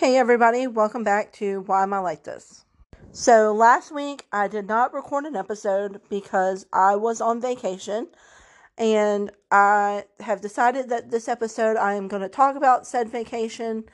[0.00, 2.64] Hey everybody, welcome back to Why Am I Like This?
[3.12, 8.08] So last week I did not record an episode because I was on vacation
[8.78, 13.84] and I have decided that this episode I am going to talk about said vacation.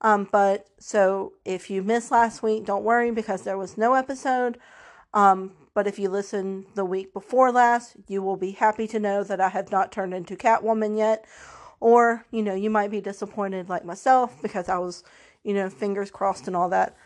[0.00, 4.58] Um, but so if you missed last week, don't worry because there was no episode.
[5.12, 9.22] Um, but if you listened the week before last, you will be happy to know
[9.22, 11.26] that I have not turned into Catwoman yet.
[11.78, 15.02] Or, you know, you might be disappointed like myself because I was
[15.44, 16.96] you know, fingers crossed and all that.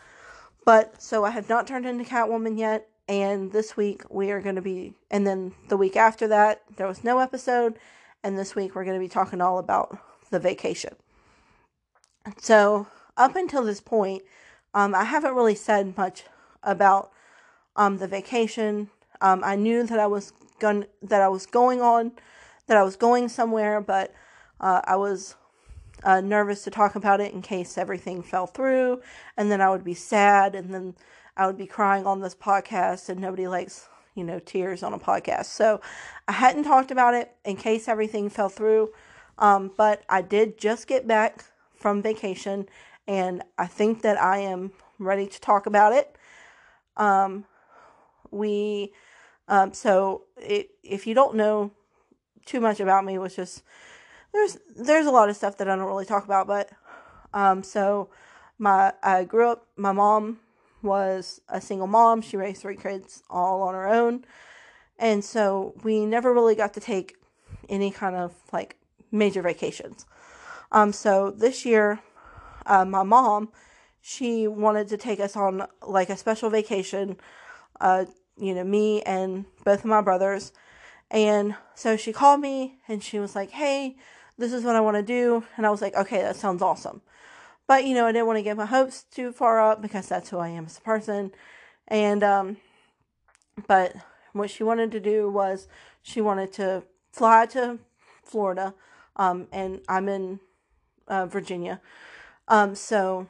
[0.65, 4.55] But so I have not turned into Catwoman yet, and this week we are going
[4.55, 7.79] to be, and then the week after that, there was no episode,
[8.23, 9.97] and this week we're going to be talking all about
[10.29, 10.95] the vacation.
[12.39, 14.23] So, up until this point,
[14.73, 16.25] um, I haven't really said much
[16.61, 17.11] about
[17.75, 18.89] um, the vacation.
[19.21, 22.11] Um, I knew that I was going that I was going on,
[22.67, 24.13] that I was going somewhere, but
[24.59, 25.35] uh, I was
[26.03, 29.01] uh, nervous to talk about it in case everything fell through,
[29.35, 30.95] and then I would be sad, and then
[31.35, 34.99] I would be crying on this podcast, and nobody likes, you know, tears on a
[34.99, 35.45] podcast.
[35.45, 35.81] So
[36.27, 38.91] I hadn't talked about it in case everything fell through,
[39.37, 42.67] um, but I did just get back from vacation,
[43.07, 46.15] and I think that I am ready to talk about it.
[46.95, 47.45] Um,
[48.31, 48.93] we,
[49.47, 51.71] um, so it, if you don't know
[52.45, 53.63] too much about me, was just
[54.37, 56.69] there's there's a lot of stuff that I don't really talk about, but
[57.33, 58.09] um, so
[58.57, 59.67] my I grew up.
[59.75, 60.39] My mom
[60.81, 62.21] was a single mom.
[62.21, 64.25] She raised three kids all on her own,
[64.97, 67.15] and so we never really got to take
[67.69, 68.77] any kind of like
[69.11, 70.05] major vacations.
[70.71, 71.99] Um, so this year,
[72.65, 73.49] uh, my mom
[74.09, 77.17] she wanted to take us on like a special vacation.
[77.81, 78.05] Uh,
[78.39, 80.53] you know, me and both of my brothers.
[81.11, 83.97] And so she called me and she was like, Hey,
[84.37, 85.43] this is what I want to do.
[85.55, 87.01] And I was like, okay, that sounds awesome.
[87.67, 90.29] But, you know, I didn't want to get my hopes too far up because that's
[90.29, 91.31] who I am as a person.
[91.87, 92.57] And, um,
[93.67, 93.95] but
[94.31, 95.67] what she wanted to do was
[96.01, 97.79] she wanted to fly to
[98.23, 98.73] Florida.
[99.17, 100.39] Um, and I'm in
[101.07, 101.81] uh, Virginia.
[102.47, 103.27] Um, so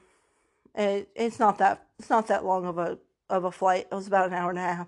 [0.75, 3.87] it, it's not that, it's not that long of a, of a flight.
[3.91, 4.87] It was about an hour and a half.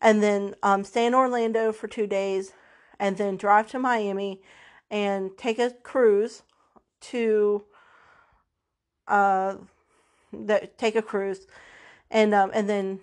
[0.00, 2.52] And then, um, stay in Orlando for two days
[2.98, 4.42] and then drive to Miami
[4.90, 6.42] and take a cruise
[7.00, 7.64] to
[9.08, 9.56] uh
[10.76, 11.46] take a cruise
[12.10, 13.00] and um and then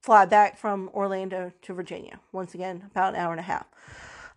[0.00, 2.20] fly back from Orlando to Virginia.
[2.30, 3.66] Once again, about an hour and a half.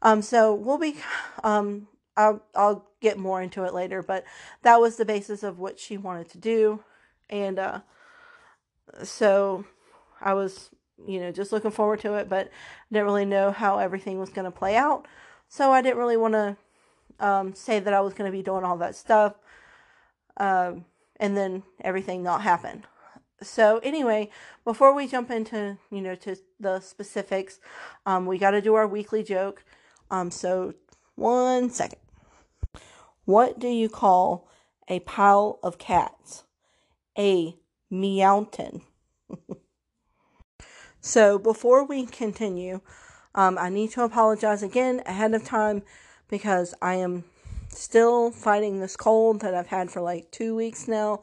[0.01, 0.97] Um so we'll be
[1.43, 4.23] um I'll I'll get more into it later, but
[4.63, 6.83] that was the basis of what she wanted to do
[7.29, 7.79] and uh
[9.03, 9.65] so
[10.21, 10.69] I was
[11.05, 12.49] you know just looking forward to it, but
[12.91, 15.07] didn't really know how everything was going to play out.
[15.49, 16.57] So I didn't really want to
[17.19, 19.35] um, say that I was going to be doing all that stuff,
[20.37, 20.85] um,
[21.19, 22.85] and then everything not happen.
[23.41, 24.29] So anyway,
[24.63, 27.59] before we jump into you know to the specifics,
[28.05, 29.63] um, we got to do our weekly joke.
[30.09, 30.73] Um, so
[31.15, 31.99] one second.
[33.25, 34.47] What do you call
[34.87, 36.45] a pile of cats?
[37.17, 37.57] A
[37.91, 38.83] meowton.
[41.01, 42.79] so before we continue,
[43.37, 45.83] um, I need to apologize again ahead of time
[46.27, 47.23] because I am
[47.69, 51.21] still fighting this cold that I've had for like two weeks now.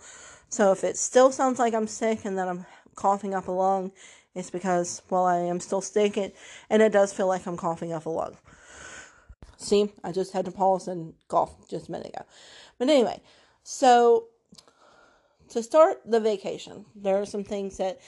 [0.48, 3.90] So if it still sounds like I'm sick and that I'm coughing up a lung,
[4.32, 6.32] it's because, well, I am still sick and,
[6.70, 8.36] and it does feel like I'm coughing up a lung.
[9.58, 12.24] See, I just had to pause and cough just a minute ago.
[12.78, 13.20] But anyway,
[13.64, 14.26] so
[15.48, 17.98] to start the vacation, there are some things that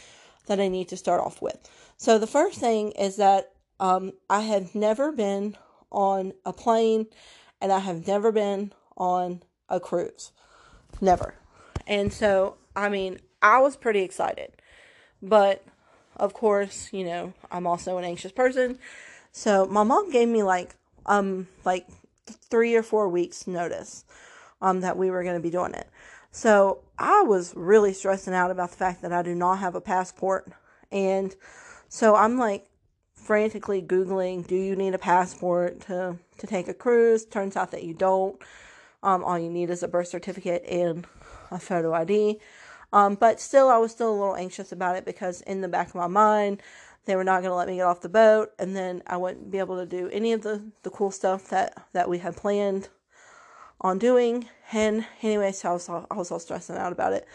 [0.46, 1.58] that I need to start off with.
[1.96, 3.50] So the first thing is that
[3.80, 5.56] um, I have never been
[5.90, 7.06] on a plane
[7.60, 10.32] and I have never been on a cruise.
[11.00, 11.34] Never.
[11.86, 14.52] And so, I mean, I was pretty excited.
[15.22, 15.64] But
[16.16, 18.78] of course, you know, I'm also an anxious person.
[19.32, 21.86] So, my mom gave me like um like
[22.26, 24.04] 3 or 4 weeks notice
[24.60, 25.88] um that we were going to be doing it.
[26.30, 29.80] So, I was really stressing out about the fact that I do not have a
[29.80, 30.52] passport
[30.90, 31.34] and
[31.88, 32.68] so I'm like
[33.26, 37.24] frantically Googling, do you need a passport to, to take a cruise?
[37.24, 38.40] Turns out that you don't.
[39.02, 41.04] Um, all you need is a birth certificate and
[41.50, 42.38] a photo ID.
[42.92, 45.88] Um, but still, I was still a little anxious about it because in the back
[45.88, 46.62] of my mind,
[47.04, 49.50] they were not going to let me get off the boat, and then I wouldn't
[49.50, 52.88] be able to do any of the, the cool stuff that, that we had planned
[53.80, 54.46] on doing.
[54.72, 57.26] And anyway, so I was all, I was all stressing out about it,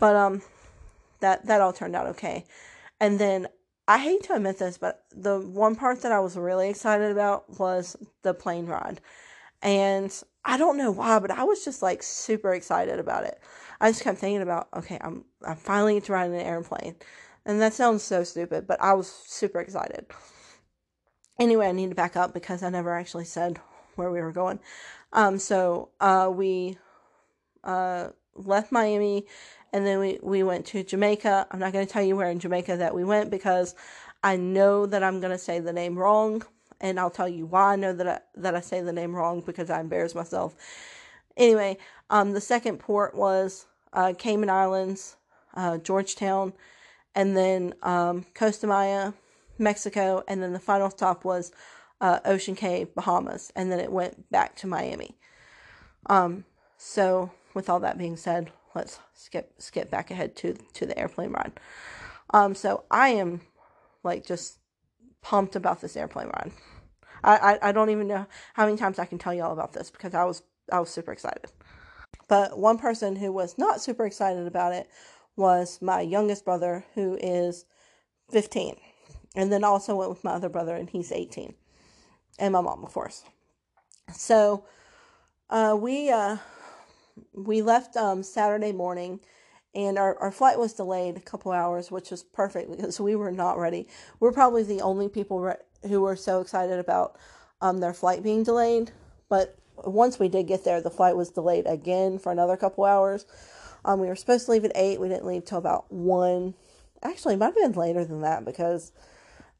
[0.00, 0.42] but um,
[1.20, 2.44] that that all turned out okay.
[3.00, 3.48] And then
[3.88, 7.58] I hate to admit this, but the one part that I was really excited about
[7.58, 9.00] was the plane ride.
[9.62, 10.12] And
[10.44, 13.40] I don't know why, but I was just like super excited about it.
[13.80, 16.96] I just kept thinking about, okay, I'm I'm finally get to ride in an airplane.
[17.44, 20.06] And that sounds so stupid, but I was super excited.
[21.38, 23.60] Anyway, I need to back up because I never actually said
[23.94, 24.58] where we were going.
[25.12, 26.78] Um, so uh, we
[27.62, 29.26] uh, left Miami
[29.76, 31.48] and then we, we went to Jamaica.
[31.50, 33.74] I'm not going to tell you where in Jamaica that we went because
[34.24, 36.42] I know that I'm going to say the name wrong.
[36.80, 39.42] And I'll tell you why I know that I, that I say the name wrong
[39.42, 40.54] because I embarrass myself.
[41.36, 41.76] Anyway,
[42.08, 45.16] um, the second port was uh, Cayman Islands,
[45.52, 46.54] uh, George Town,
[47.14, 49.12] and then um, Costa Maya,
[49.58, 51.52] Mexico, and then the final stop was
[52.00, 55.18] uh, Ocean Cay, Bahamas, and then it went back to Miami.
[56.06, 56.46] Um,
[56.78, 61.32] so, with all that being said, let's skip skip back ahead to to the airplane
[61.32, 61.52] ride.
[62.30, 63.40] Um, so I am
[64.02, 64.58] like just
[65.22, 66.52] pumped about this airplane ride.
[67.24, 69.90] I, I, I don't even know how many times I can tell y'all about this
[69.90, 70.42] because I was
[70.72, 71.50] I was super excited.
[72.28, 74.88] But one person who was not super excited about it
[75.36, 77.66] was my youngest brother, who is
[78.30, 78.76] 15.
[79.34, 81.54] And then also went with my other brother, and he's 18.
[82.38, 83.22] And my mom, of course.
[84.12, 84.64] So
[85.50, 86.38] uh, we uh,
[87.32, 89.20] we left um, Saturday morning,
[89.74, 93.32] and our, our flight was delayed a couple hours, which was perfect because we were
[93.32, 93.88] not ready.
[94.20, 97.18] We're probably the only people re- who were so excited about
[97.60, 98.92] um, their flight being delayed.
[99.28, 103.26] But once we did get there, the flight was delayed again for another couple hours.
[103.84, 105.00] Um, we were supposed to leave at eight.
[105.00, 106.54] We didn't leave till about one.
[107.02, 108.92] Actually, it might have been later than that because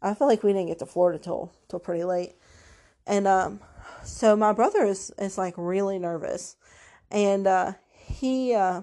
[0.02, 2.34] I feel like we didn't get to Florida till till pretty late.
[3.06, 3.60] And um,
[4.04, 6.56] so my brother is is like really nervous,
[7.10, 8.82] and uh, he uh,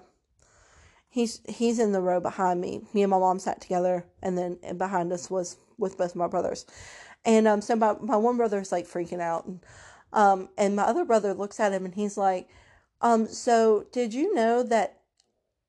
[1.10, 2.82] he's he's in the row behind me.
[2.94, 6.66] Me and my mom sat together, and then behind us was with both my brothers.
[7.26, 9.60] And um, so my my one brother is like freaking out, and
[10.14, 12.48] um, and my other brother looks at him and he's like,
[13.02, 15.00] um, so did you know that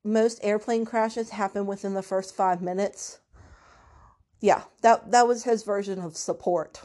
[0.03, 3.19] most airplane crashes happen within the first five minutes?
[4.39, 6.81] Yeah, that that was his version of support.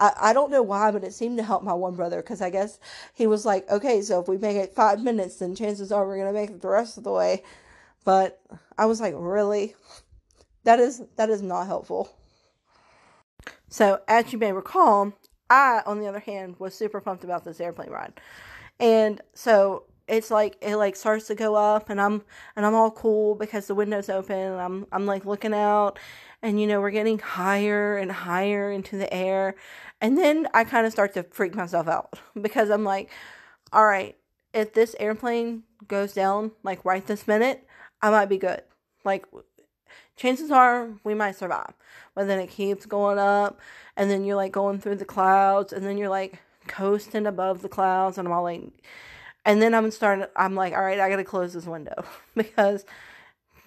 [0.00, 2.50] I, I don't know why, but it seemed to help my one brother because I
[2.50, 2.80] guess
[3.14, 6.18] he was like, okay, so if we make it five minutes, then chances are we're
[6.18, 7.44] gonna make it the rest of the way.
[8.04, 8.40] But
[8.78, 9.74] I was like, really?
[10.64, 12.10] That is that is not helpful.
[13.68, 15.12] So as you may recall,
[15.48, 18.20] I, on the other hand, was super pumped about this airplane ride.
[18.78, 22.22] And so it's like it like starts to go up and I'm
[22.56, 25.98] and I'm all cool because the window's open and I'm I'm like looking out
[26.42, 29.54] and you know we're getting higher and higher into the air
[30.00, 33.10] and then I kind of start to freak myself out because I'm like
[33.72, 34.16] all right
[34.52, 37.66] if this airplane goes down like right this minute
[38.02, 38.62] I might be good
[39.04, 39.26] like
[40.20, 41.72] chances are we might survive.
[42.14, 43.60] But then it keeps going up,
[43.96, 47.68] and then you're like going through the clouds, and then you're like coasting above the
[47.68, 48.62] clouds, and I'm all like,
[49.44, 52.04] and then I'm starting, I'm like, all right, I gotta close this window
[52.34, 52.84] because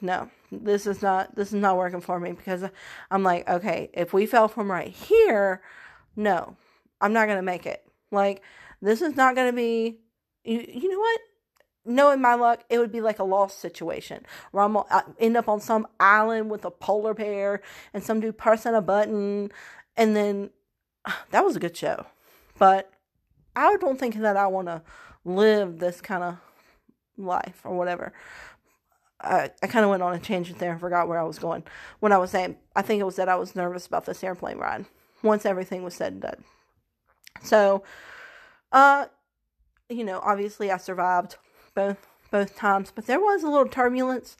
[0.01, 2.63] no, this is not, this is not working for me because
[3.09, 5.61] I'm like, okay, if we fell from right here,
[6.15, 6.55] no,
[7.01, 7.85] I'm not gonna make it.
[8.11, 8.41] Like,
[8.81, 9.99] this is not gonna be,
[10.43, 11.19] you, you know what?
[11.85, 15.37] knowing my luck, it would be like a lost situation where I'm gonna uh, end
[15.37, 17.61] up on some island with a polar bear
[17.93, 19.51] and some dude pressing a button,
[19.97, 20.49] and then
[21.31, 22.05] that was a good show,
[22.57, 22.91] but
[23.55, 24.81] I don't think that I want to
[25.25, 26.37] live this kind of
[27.17, 28.13] life or whatever.
[29.21, 31.63] I, I kind of went on a tangent there and forgot where I was going.
[31.99, 34.57] When I was saying, I think it was that I was nervous about this airplane
[34.57, 34.85] ride
[35.23, 36.43] once everything was said and done.
[37.41, 37.83] So,
[38.71, 39.05] uh,
[39.89, 41.37] you know, obviously I survived
[41.73, 44.37] both both times, but there was a little turbulence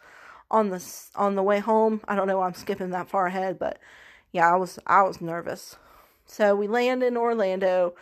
[0.52, 0.84] on the
[1.16, 2.02] on the way home.
[2.08, 3.80] I don't know why I'm skipping that far ahead, but
[4.32, 5.78] yeah, I was I was nervous.
[6.26, 7.96] So we land in Orlando,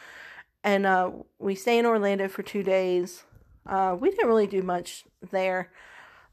[0.64, 3.24] and uh, we stay in Orlando for two days.
[3.66, 5.72] Uh, we didn't really do much there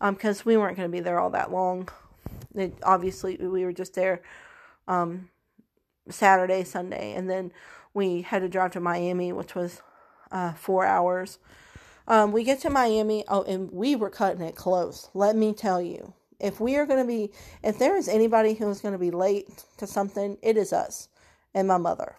[0.00, 1.88] because um, we weren't going to be there all that long.
[2.54, 4.22] It, obviously, we were just there
[4.86, 5.30] um,
[6.10, 7.52] Saturday, Sunday, and then
[7.94, 9.82] we had to drive to Miami, which was
[10.30, 11.38] uh, four hours.
[12.06, 15.10] Um, we get to Miami, oh, and we were cutting it close.
[15.14, 18.70] Let me tell you, if we are going to be, if there is anybody who
[18.70, 21.08] is going to be late to something, it is us
[21.54, 22.16] and my mother.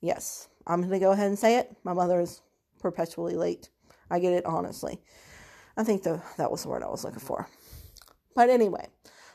[0.00, 1.76] Yes, I'm going to go ahead and say it.
[1.84, 2.42] My mother is
[2.80, 3.68] perpetually late.
[4.10, 5.00] I get it honestly.
[5.76, 7.48] I think the, that was the word I was looking for.
[8.34, 8.88] But anyway,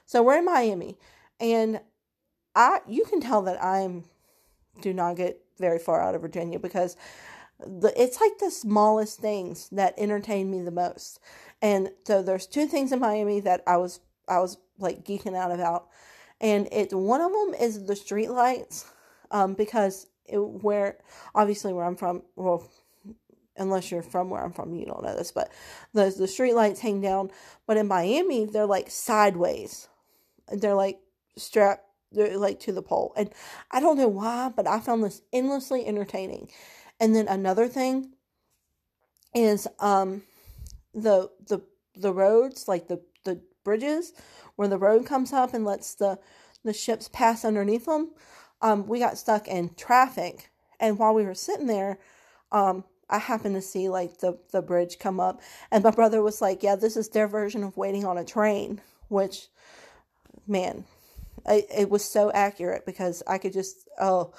[0.06, 0.98] so we're in Miami,
[1.40, 1.80] and
[2.56, 4.06] I you can tell that I'm
[4.82, 6.96] do not get very far out of Virginia because
[7.60, 11.20] the it's like the smallest things that entertain me the most.
[11.62, 15.52] And so there's two things in Miami that I was I was like geeking out
[15.52, 15.88] about.
[16.40, 18.92] And it one of them is the street lights
[19.30, 20.98] um because it, where
[21.36, 22.70] obviously where I'm from, well
[23.58, 25.52] unless you're from where I'm from, you don't know this, but
[25.94, 27.32] the the street lights hang down.
[27.68, 29.88] But in Miami, they're like sideways.
[30.52, 31.00] They're like
[31.38, 33.14] strapped like to the pole.
[33.16, 33.32] And
[33.72, 36.50] I don't know why, but I found this endlessly entertaining.
[37.00, 38.14] And then another thing
[39.34, 40.24] is um
[40.94, 41.62] the the
[41.96, 44.14] the roads, like the the bridges
[44.56, 46.20] where the road comes up and lets the
[46.64, 48.12] the ships pass underneath them.
[48.62, 51.98] Um, we got stuck in traffic, and while we were sitting there,
[52.52, 55.42] um, I happened to see like the the bridge come up,
[55.72, 58.82] and my brother was like, "Yeah, this is their version of waiting on a train,"
[59.08, 59.48] which,
[60.48, 60.86] man,
[61.46, 64.34] it, it was so accurate because I could just oh.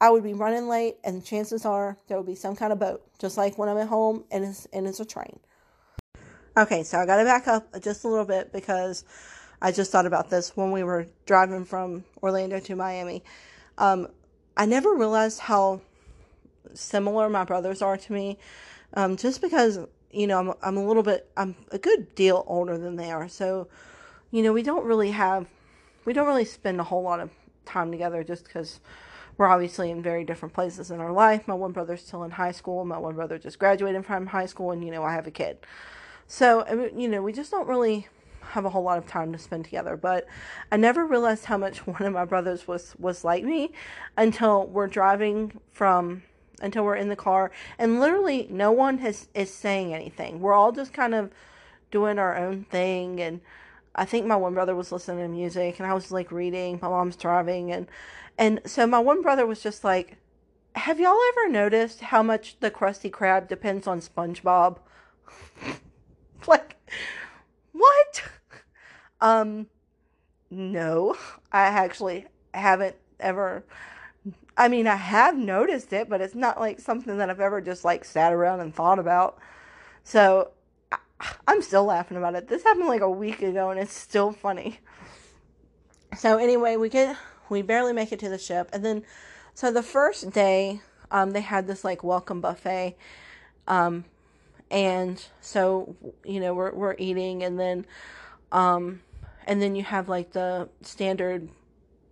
[0.00, 3.04] I would be running late, and chances are there would be some kind of boat,
[3.20, 5.38] just like when I'm at home and it's and it's a train.
[6.56, 9.04] Okay, so I got to back up just a little bit because
[9.62, 13.22] I just thought about this when we were driving from Orlando to Miami.
[13.78, 14.08] Um,
[14.56, 15.80] I never realized how
[16.74, 18.38] similar my brothers are to me,
[18.94, 19.78] um, just because
[20.10, 23.28] you know I'm I'm a little bit I'm a good deal older than they are,
[23.28, 23.68] so
[24.32, 25.46] you know we don't really have
[26.04, 27.30] we don't really spend a whole lot of
[27.64, 28.80] time together just because
[29.36, 31.48] we're obviously in very different places in our life.
[31.48, 32.84] My one brother's still in high school.
[32.84, 35.58] My one brother just graduated from high school, and you know I have a kid.
[36.26, 38.08] So you know we just don't really
[38.42, 39.96] have a whole lot of time to spend together.
[39.96, 40.26] But
[40.70, 43.72] I never realized how much one of my brothers was was like me
[44.16, 46.22] until we're driving from
[46.60, 50.40] until we're in the car and literally no one has is saying anything.
[50.40, 51.30] We're all just kind of
[51.90, 53.40] doing our own thing and
[53.94, 56.78] I think my one brother was listening to music and I was like reading.
[56.80, 57.88] My mom's driving and
[58.38, 60.16] and so my one brother was just like,
[60.74, 64.78] "Have y'all ever noticed how much the Krusty Krab depends on SpongeBob?"
[66.46, 66.76] like,
[67.72, 68.22] what?
[69.20, 69.66] Um,
[70.50, 71.16] no,
[71.52, 73.64] I actually haven't ever.
[74.56, 77.84] I mean, I have noticed it, but it's not like something that I've ever just
[77.84, 79.38] like sat around and thought about.
[80.04, 80.50] So
[81.46, 82.48] I'm still laughing about it.
[82.48, 84.80] This happened like a week ago, and it's still funny.
[86.16, 87.16] So anyway, we get
[87.48, 89.04] we barely make it to the ship, and then
[89.54, 92.96] so the first day, um, they had this like welcome buffet,
[93.66, 94.04] um,
[94.70, 97.86] and so you know we're we're eating, and then
[98.50, 99.00] um
[99.46, 101.48] and then you have like the standard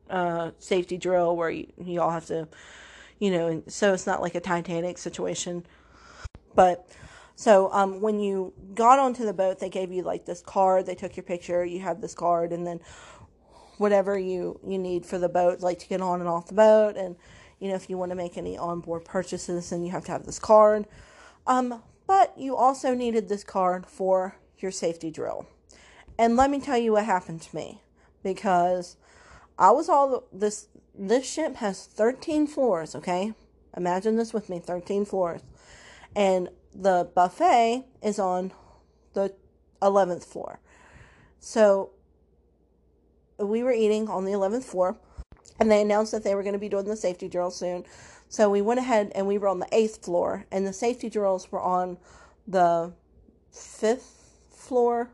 [0.09, 2.49] uh, safety drill where you, you all have to,
[3.19, 5.65] you know, so it's not like a Titanic situation.
[6.55, 6.89] But
[7.41, 10.85] so um, when you got onto the boat, they gave you like this card.
[10.85, 11.65] They took your picture.
[11.65, 12.81] You have this card, and then
[13.79, 16.99] whatever you you need for the boat, like to get on and off the boat,
[16.99, 17.17] and
[17.59, 20.27] you know if you want to make any onboard purchases, then you have to have
[20.27, 20.87] this card.
[21.47, 25.47] Um, but you also needed this card for your safety drill.
[26.19, 27.81] And let me tell you what happened to me
[28.23, 28.99] because
[29.59, 33.33] I was all this this ship has 13 floors, okay?
[33.75, 35.41] Imagine this with me, 13 floors.
[36.15, 38.53] And the buffet is on
[39.15, 39.35] the
[39.83, 40.61] 11th floor.
[41.39, 41.91] So
[43.39, 44.97] we were eating on the 11th floor
[45.59, 47.85] and they announced that they were going to be doing the safety drill soon.
[48.29, 51.51] So we went ahead and we were on the 8th floor and the safety drills
[51.51, 51.99] were on
[52.47, 52.93] the
[53.53, 54.13] 5th
[54.51, 55.11] floor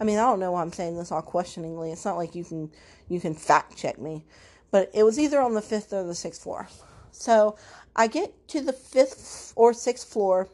[0.00, 1.92] I mean, I don't know why I'm saying this all questioningly.
[1.92, 2.70] It's not like you can
[3.08, 4.24] you can fact check me,
[4.70, 6.68] but it was either on the fifth or the sixth floor.
[7.10, 7.56] So
[7.94, 10.48] I get to the fifth or sixth floor,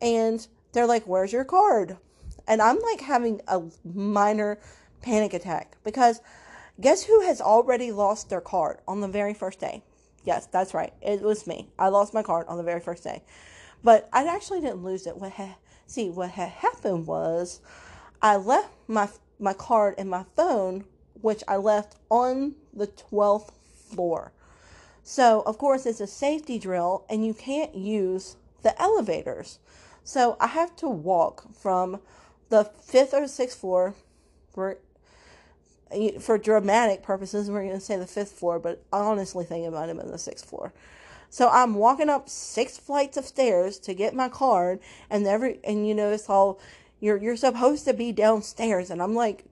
[0.00, 1.96] and they're like, "Where's your card?"
[2.46, 4.58] And I'm like having a minor
[5.02, 6.20] panic attack because
[6.80, 9.82] guess who has already lost their card on the very first day?
[10.24, 10.92] Yes, that's right.
[11.00, 11.68] It was me.
[11.78, 13.22] I lost my card on the very first day.
[13.82, 15.16] But I actually didn't lose it.
[15.16, 17.60] What ha- see what had happened was
[18.20, 20.84] I left my my card and my phone,
[21.20, 23.52] which I left on the 12th
[23.90, 24.32] floor.
[25.02, 29.58] So, of course, it's a safety drill and you can't use the elevators.
[30.06, 31.98] So, I have to walk from
[32.48, 33.94] the 5th or 6th floor
[34.54, 34.78] for
[36.20, 39.72] for dramatic purposes, we're going to say the 5th floor, but I honestly think it
[39.72, 40.72] might have been the 6th floor.
[41.28, 44.78] So I'm walking up six flights of stairs to get my card,
[45.10, 46.60] and every and you know it's all
[47.00, 49.44] you're you're supposed to be downstairs, and I'm like,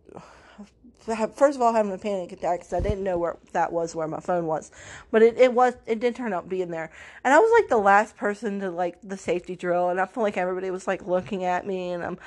[1.05, 4.09] first of all, having a panic attack because I didn't know where that was, where
[4.09, 4.71] my phone was,
[5.11, 6.91] but it, it was it did turn out being there,
[7.23, 10.25] and I was like the last person to like the safety drill, and I felt
[10.25, 12.19] like everybody was like looking at me, and I'm,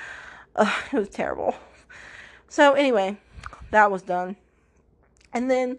[0.56, 1.54] uh, it was terrible.
[2.48, 3.16] So anyway,
[3.70, 4.36] that was done,
[5.32, 5.78] and then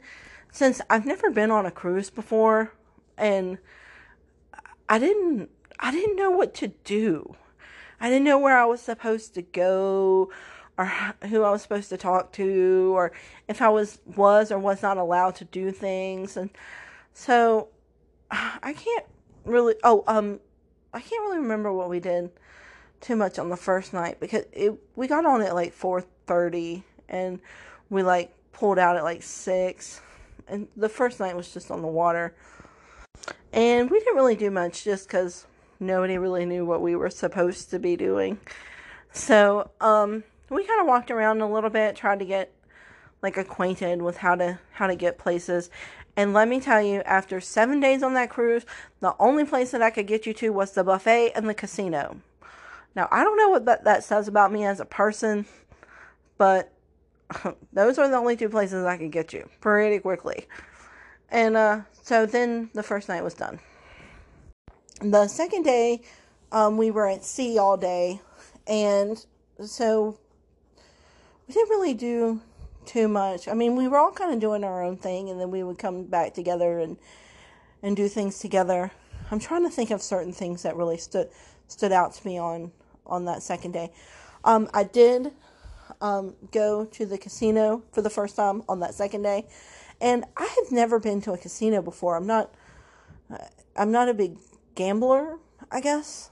[0.52, 2.74] since I've never been on a cruise before,
[3.18, 3.58] and
[4.88, 7.36] I didn't I didn't know what to do.
[8.02, 10.32] I didn't know where I was supposed to go
[10.80, 10.86] or
[11.28, 13.12] who I was supposed to talk to or
[13.50, 16.50] if I was was or was not allowed to do things and
[17.14, 17.68] so
[18.32, 19.06] I can't
[19.44, 20.40] really oh um
[20.94, 22.32] I can't really remember what we did
[23.02, 27.42] too much on the first night because it we got on at like 4:30 and
[27.90, 30.02] we like pulled out at like 6
[30.48, 32.34] and the first night was just on the water.
[33.52, 35.46] And we didn't really do much just cuz
[35.78, 38.40] nobody really knew what we were supposed to be doing.
[39.12, 40.24] So, um
[40.56, 42.54] we kind of walked around a little bit, tried to get
[43.22, 45.70] like acquainted with how to how to get places.
[46.16, 48.66] And let me tell you, after seven days on that cruise,
[49.00, 52.18] the only place that I could get you to was the buffet and the casino.
[52.96, 55.46] Now, I don't know what that, that says about me as a person,
[56.38, 56.74] but
[57.74, 60.48] those are the only two places I could get you pretty quickly.
[61.30, 63.60] And uh, so then the first night was done.
[65.02, 66.02] The second day,
[66.52, 68.20] um, we were at sea all day,
[68.68, 69.24] and
[69.64, 70.18] so
[71.50, 72.40] we didn't really do
[72.86, 73.48] too much.
[73.48, 75.80] I mean, we were all kind of doing our own thing, and then we would
[75.80, 76.96] come back together and
[77.82, 78.92] and do things together.
[79.32, 81.30] I'm trying to think of certain things that really stood
[81.68, 82.72] stood out to me on
[83.08, 83.92] on that second day.
[84.44, 85.32] Um, I did
[86.02, 89.48] um, go to the casino for the first time on that second day,
[90.00, 92.16] and I have never been to a casino before.
[92.16, 92.54] I'm not
[93.76, 94.38] I'm not a big
[94.76, 95.40] gambler,
[95.72, 96.30] I guess,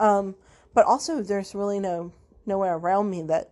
[0.00, 0.36] um,
[0.72, 2.12] but also there's really no
[2.46, 3.50] nowhere around me that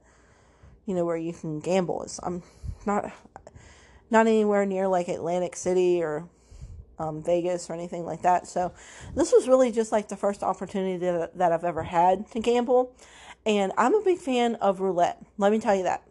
[0.86, 2.02] you know where you can gamble.
[2.02, 2.42] Is I'm
[2.86, 3.12] not
[4.10, 6.28] not anywhere near like Atlantic City or
[6.98, 8.46] um, Vegas or anything like that.
[8.46, 8.72] So
[9.14, 12.94] this was really just like the first opportunity that, that I've ever had to gamble.
[13.44, 15.24] And I'm a big fan of roulette.
[15.38, 16.02] Let me tell you that.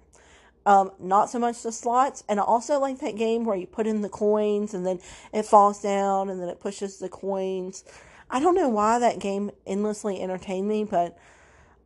[0.66, 3.88] Um, not so much the slots, and I also like that game where you put
[3.88, 5.00] in the coins and then
[5.34, 7.84] it falls down and then it pushes the coins.
[8.30, 11.18] I don't know why that game endlessly entertained me, but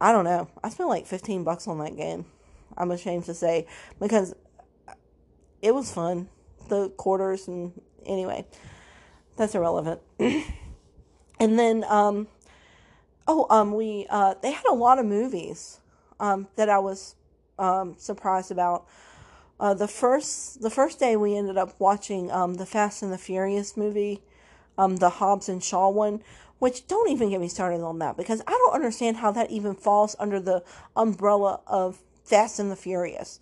[0.01, 0.49] I don't know.
[0.61, 2.25] I spent like 15 bucks on that game.
[2.77, 3.67] I'm ashamed to say
[3.99, 4.35] because
[5.61, 6.29] it was fun.
[6.69, 7.73] The quarters and
[8.05, 8.45] anyway,
[9.37, 10.01] that's irrelevant.
[10.19, 12.27] and then, um,
[13.27, 15.79] oh, um, we, uh, they had a lot of movies,
[16.19, 17.15] um, that I was,
[17.59, 18.85] um, surprised about.
[19.59, 23.17] Uh, the first, the first day we ended up watching, um, the Fast and the
[23.17, 24.21] Furious movie,
[24.77, 26.21] um, the Hobbs and Shaw one,
[26.59, 29.75] which don't even get me started on that because I don't understand how that even
[29.75, 30.63] falls under the
[30.95, 33.39] umbrella of Fast and the Furious.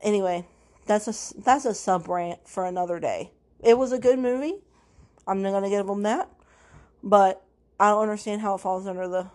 [0.00, 0.46] Anyway,
[0.86, 3.32] that's a that's a sub rant for another day.
[3.62, 4.54] It was a good movie.
[5.26, 6.30] I'm not gonna give them that,
[7.02, 7.44] but
[7.78, 9.26] I don't understand how it falls under the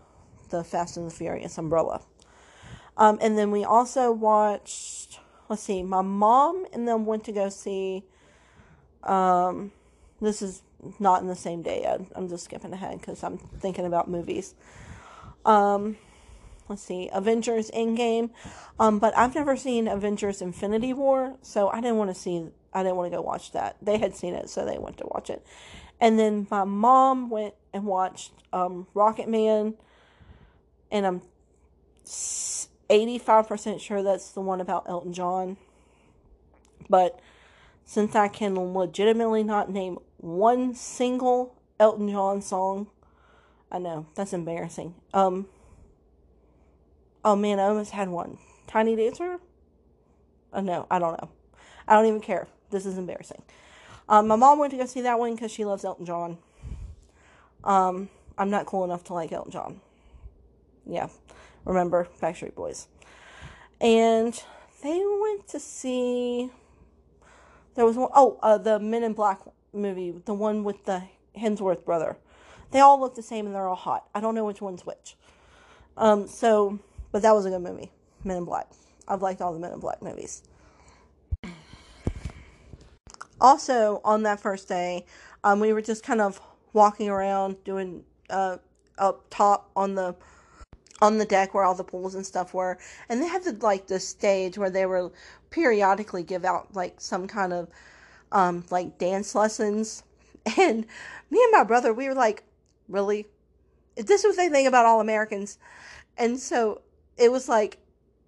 [0.49, 2.01] the Fast and the Furious umbrella.
[2.97, 5.19] Um, and then we also watched.
[5.47, 8.03] Let's see, my mom and them went to go see.
[9.03, 9.71] Um,
[10.19, 10.63] this is
[10.97, 11.85] not in the same day.
[11.85, 14.55] I, I'm just skipping ahead because I'm thinking about movies.
[15.45, 15.97] Um,
[16.67, 18.29] let's see, Avengers Endgame.
[18.79, 22.47] Um, but I've never seen Avengers Infinity War, so I didn't want to see.
[22.73, 23.77] I didn't want to go watch that.
[23.81, 25.45] They had seen it, so they went to watch it.
[25.99, 29.75] And then my mom went and watched um, Rocketman,
[30.91, 31.21] and I'm
[32.05, 35.57] 85% sure that's the one about Elton John.
[36.89, 37.19] But
[37.85, 42.87] since I can legitimately not name one single Elton John song,
[43.71, 44.95] I know that's embarrassing.
[45.13, 45.47] Um,
[47.25, 48.37] Oh man, I almost had one.
[48.67, 49.39] Tiny Dancer?
[50.53, 51.29] Oh no, I don't know.
[51.87, 52.47] I don't even care.
[52.69, 53.41] This is embarrassing.
[54.07, 56.37] Um, my mom went to go see that one because she loves Elton John.
[57.63, 59.81] Um, I'm not cool enough to like Elton John.
[60.85, 61.07] Yeah,
[61.65, 62.87] remember Backstreet Boys.
[63.81, 64.39] And
[64.83, 66.51] they went to see.
[67.73, 69.41] There was one oh uh, the Men in Black
[69.73, 71.01] movie, the one with the
[71.35, 72.17] Hemsworth brother.
[72.69, 74.05] They all look the same and they're all hot.
[74.13, 75.15] I don't know which one's which.
[75.97, 76.79] Um, so
[77.15, 77.89] but that was a good movie,
[78.25, 78.67] Men in Black.
[79.07, 80.43] I've liked all the Men in Black movies.
[83.39, 85.05] Also, on that first day,
[85.41, 86.41] um, we were just kind of
[86.73, 88.57] walking around doing uh,
[88.97, 90.13] up top on the
[91.01, 93.87] on the deck where all the pools and stuff were, and they had the like
[93.87, 95.09] the stage where they were
[95.51, 97.69] periodically give out like some kind of
[98.33, 100.03] um, like dance lessons,
[100.57, 100.85] and
[101.29, 102.43] me and my brother we were like,
[102.89, 103.25] really,
[103.95, 105.57] is this what they think about all Americans?
[106.17, 106.81] And so
[107.17, 107.77] it was like,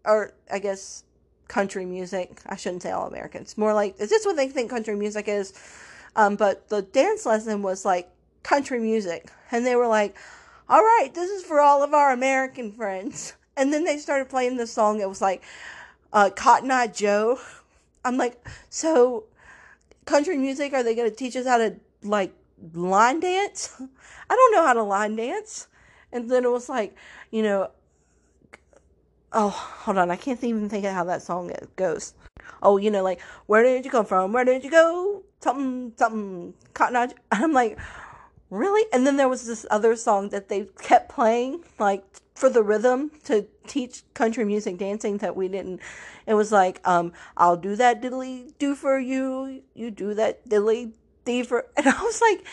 [0.05, 1.03] or I guess
[1.47, 2.41] country music.
[2.45, 3.57] I shouldn't say all Americans.
[3.57, 5.53] More like, is this what they think country music is?
[6.15, 8.09] Um, but the dance lesson was like
[8.43, 9.29] country music.
[9.51, 10.15] And they were like,
[10.69, 13.33] all right, this is for all of our American friends.
[13.59, 15.01] And then they started playing this song.
[15.01, 15.41] It was like,
[16.13, 17.39] uh, Cotton Eye Joe.
[18.05, 19.23] I'm like, so
[20.05, 22.35] country music, are they going to teach us how to like
[22.75, 23.73] line dance?
[24.29, 25.69] I don't know how to line dance.
[26.11, 26.95] And then it was like,
[27.31, 27.71] you know,
[29.37, 32.15] oh, hold on, I can't even think of how that song goes.
[32.63, 34.33] Oh, you know, like, where did you come from?
[34.33, 35.23] Where did you go?
[35.41, 37.13] Something, something, cotton eye.
[37.31, 37.77] I'm like,
[38.49, 38.85] really?
[38.91, 43.11] And then there was this other song that they kept playing, like for the rhythm
[43.25, 45.81] to teach country music dancing that we didn't.
[46.25, 50.93] It was like, um, I'll do that diddly do for you, you do that diddly
[51.25, 52.43] dee for, and I was like,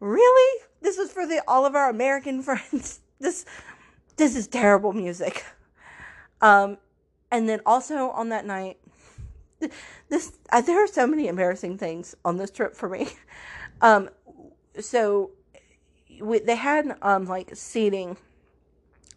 [0.00, 0.60] really?
[0.82, 3.00] This is for the all of our American friends.
[3.18, 3.46] This,
[4.18, 5.44] this is terrible music.
[6.40, 6.78] Um,
[7.30, 8.78] and then also on that night,
[10.08, 13.08] this uh, there are so many embarrassing things on this trip for me.
[13.82, 14.10] Um,
[14.78, 15.30] so
[16.20, 18.18] we, they had um like seating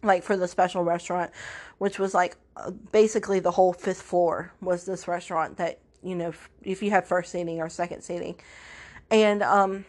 [0.02, 1.30] like for the special restaurant
[1.78, 6.32] which was like uh, basically the whole fifth floor was this restaurant that you know
[6.62, 8.36] if, you have first seating or second seating.
[9.10, 9.84] And um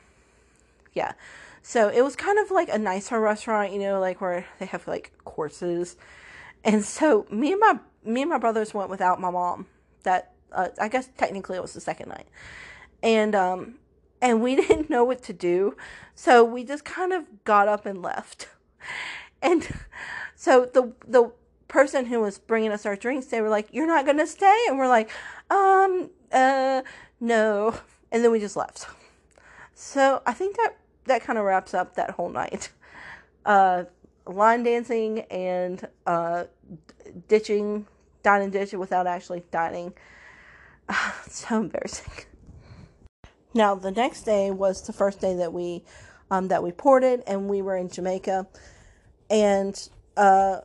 [0.93, 1.13] yeah.
[1.61, 4.87] So it was kind of like a nicer restaurant you know like where they have
[4.87, 5.95] like courses
[6.65, 9.65] and so me and my me and my brothers went without my mom
[10.03, 12.27] that uh, i guess technically it was the second night
[13.01, 13.75] and um
[14.21, 15.77] and we didn't know what to do.
[16.15, 18.49] So we just kind of got up and left.
[19.41, 19.67] And
[20.35, 21.31] so the the
[21.67, 24.79] person who was bringing us our drinks, they were like, "You're not to stay?" And
[24.79, 25.11] we're like,
[25.51, 26.81] "Um, uh,
[27.19, 27.75] no."
[28.11, 28.87] And then we just left.
[29.75, 32.71] So I think that that kind of wraps up that whole night.
[33.45, 33.83] Uh,
[34.27, 36.45] line dancing and uh,
[37.27, 37.85] ditching,
[38.23, 39.93] dining ditch without actually dining.
[41.29, 42.25] so embarrassing.
[43.53, 45.83] Now the next day was the first day that we
[46.29, 48.47] um, that we ported, and we were in Jamaica,
[49.29, 50.61] and uh,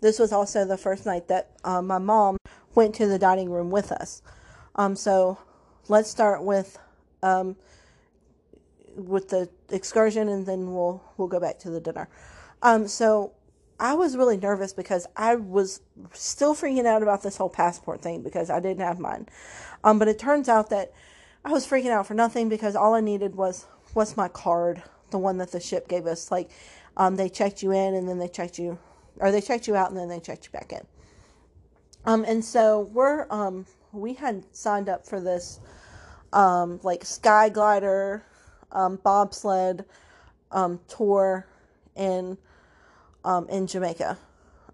[0.00, 2.36] this was also the first night that uh, my mom
[2.74, 4.22] went to the dining room with us.
[4.74, 5.38] Um, so
[5.88, 6.78] let's start with
[7.22, 7.56] um,
[8.96, 12.08] with the excursion, and then we'll we'll go back to the dinner.
[12.62, 13.32] Um, so
[13.80, 15.80] I was really nervous because I was
[16.12, 19.28] still freaking out about this whole passport thing because I didn't have mine.
[19.82, 20.92] Um, but it turns out that
[21.44, 25.18] I was freaking out for nothing because all I needed was was my card, the
[25.18, 26.30] one that the ship gave us.
[26.30, 26.50] Like,
[26.96, 28.78] um, they checked you in and then they checked you,
[29.18, 30.86] or they checked you out and then they checked you back in.
[32.04, 35.60] Um, and so we're um we had signed up for this
[36.32, 38.24] um like sky glider,
[38.70, 39.84] um bobsled,
[40.52, 41.46] um tour
[41.96, 42.38] in
[43.24, 44.18] um in Jamaica,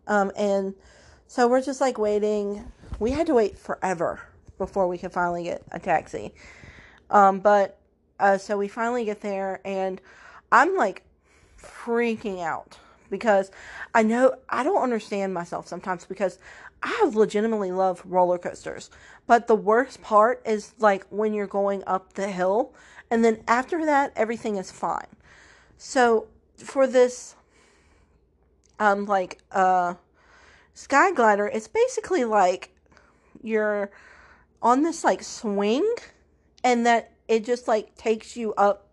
[0.06, 0.74] um and
[1.26, 2.72] so we're just like waiting.
[2.98, 4.20] We had to wait forever
[4.56, 6.32] before we could finally get a taxi.
[7.10, 7.78] Um, but
[8.18, 10.00] uh, so we finally get there, and
[10.50, 11.02] I'm like
[11.60, 12.78] freaking out
[13.10, 13.50] because
[13.94, 16.38] I know I don't understand myself sometimes because
[16.82, 18.90] I legitimately love roller coasters.
[19.26, 22.74] But the worst part is like when you're going up the hill,
[23.10, 25.08] and then after that, everything is fine.
[25.76, 27.36] So for this,
[28.78, 29.96] um, like a
[30.74, 32.74] sky glider, it's basically like
[33.42, 33.90] you're
[34.62, 35.86] on this like swing
[36.64, 38.88] and that it just like takes you up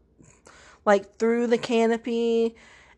[0.85, 2.55] like through the canopy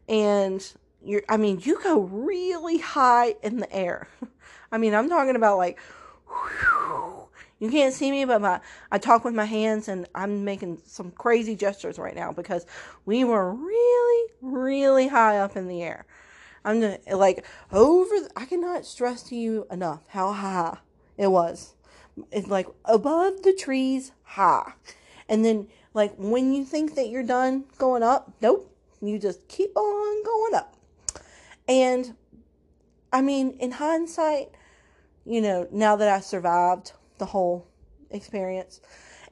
[0.10, 0.74] and
[1.04, 4.08] you're I mean you go really high in the air.
[4.72, 5.80] I mean I'm talking about like
[7.60, 8.60] you can't see me but my
[8.92, 12.66] I talk with my hands and I'm making some crazy gestures right now because
[13.06, 16.06] we were really really high up in the air.
[16.68, 20.78] I'm gonna, like over I cannot stress to you enough how high
[21.18, 21.74] it was
[22.32, 24.74] it's like above the trees high.
[25.30, 29.76] And then like when you think that you're done going up, nope, you just keep
[29.76, 30.76] on going up.
[31.68, 32.16] And
[33.12, 34.50] I mean, in hindsight,
[35.26, 37.68] you know, now that I survived the whole
[38.10, 38.80] experience,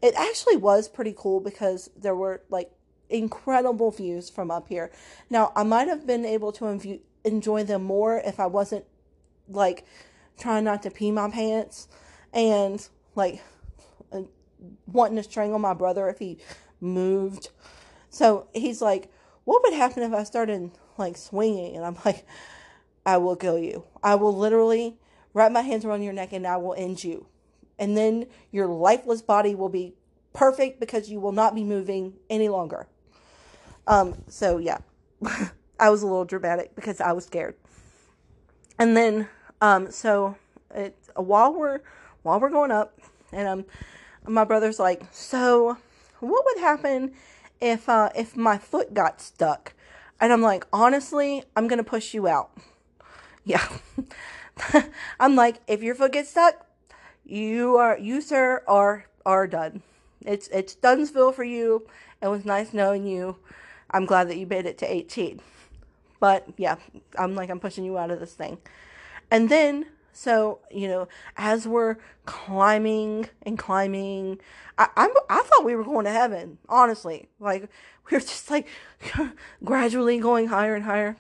[0.01, 2.71] it actually was pretty cool because there were like
[3.09, 4.91] incredible views from up here.
[5.29, 6.67] Now, I might have been able to
[7.25, 8.85] enjoy them more if I wasn't
[9.49, 9.85] like
[10.38, 11.88] trying not to pee my pants
[12.33, 13.41] and like
[14.11, 14.21] uh,
[14.88, 16.38] wanting to strangle my brother if he
[16.79, 17.49] moved.
[18.09, 19.11] So he's like,
[19.43, 21.75] What would happen if I started like swinging?
[21.75, 22.25] And I'm like,
[23.05, 23.83] I will kill you.
[24.03, 24.97] I will literally
[25.33, 27.27] wrap my hands around your neck and I will end you.
[27.77, 29.95] And then your lifeless body will be
[30.33, 32.88] perfect because you will not be moving any longer.
[33.88, 34.79] Um, so yeah,
[35.79, 37.55] I was a little dramatic because I was scared.
[38.79, 39.27] And then,
[39.61, 40.35] um, so
[40.73, 41.81] it, while we're
[42.23, 42.97] while we're going up,
[43.31, 43.65] and um,
[44.27, 45.77] my brother's like, "So,
[46.19, 47.13] what would happen
[47.61, 49.73] if uh, if my foot got stuck?"
[50.19, 52.51] And I'm like, "Honestly, I'm gonna push you out."
[53.47, 53.67] Yeah,
[55.19, 56.65] I'm like, if your foot gets stuck,
[57.23, 59.83] you are you sir are are done.
[60.25, 61.88] It's it's Dunsville for you.
[62.23, 63.38] It was nice knowing you.
[63.91, 65.41] I'm glad that you made it to 18.
[66.25, 66.77] But yeah,
[67.19, 68.57] I'm like I'm pushing you out of this thing.
[69.29, 71.07] And then so you know,
[71.38, 74.39] as we're climbing and climbing,
[74.75, 76.57] I I'm, I thought we were going to heaven.
[76.67, 77.69] Honestly, like
[78.09, 78.67] we were just like
[79.63, 81.15] gradually going higher and higher,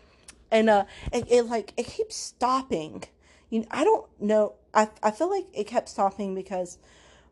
[0.49, 3.03] and uh, it, it like it keeps stopping.
[3.51, 4.53] You know, I don't know.
[4.73, 6.79] I I feel like it kept stopping because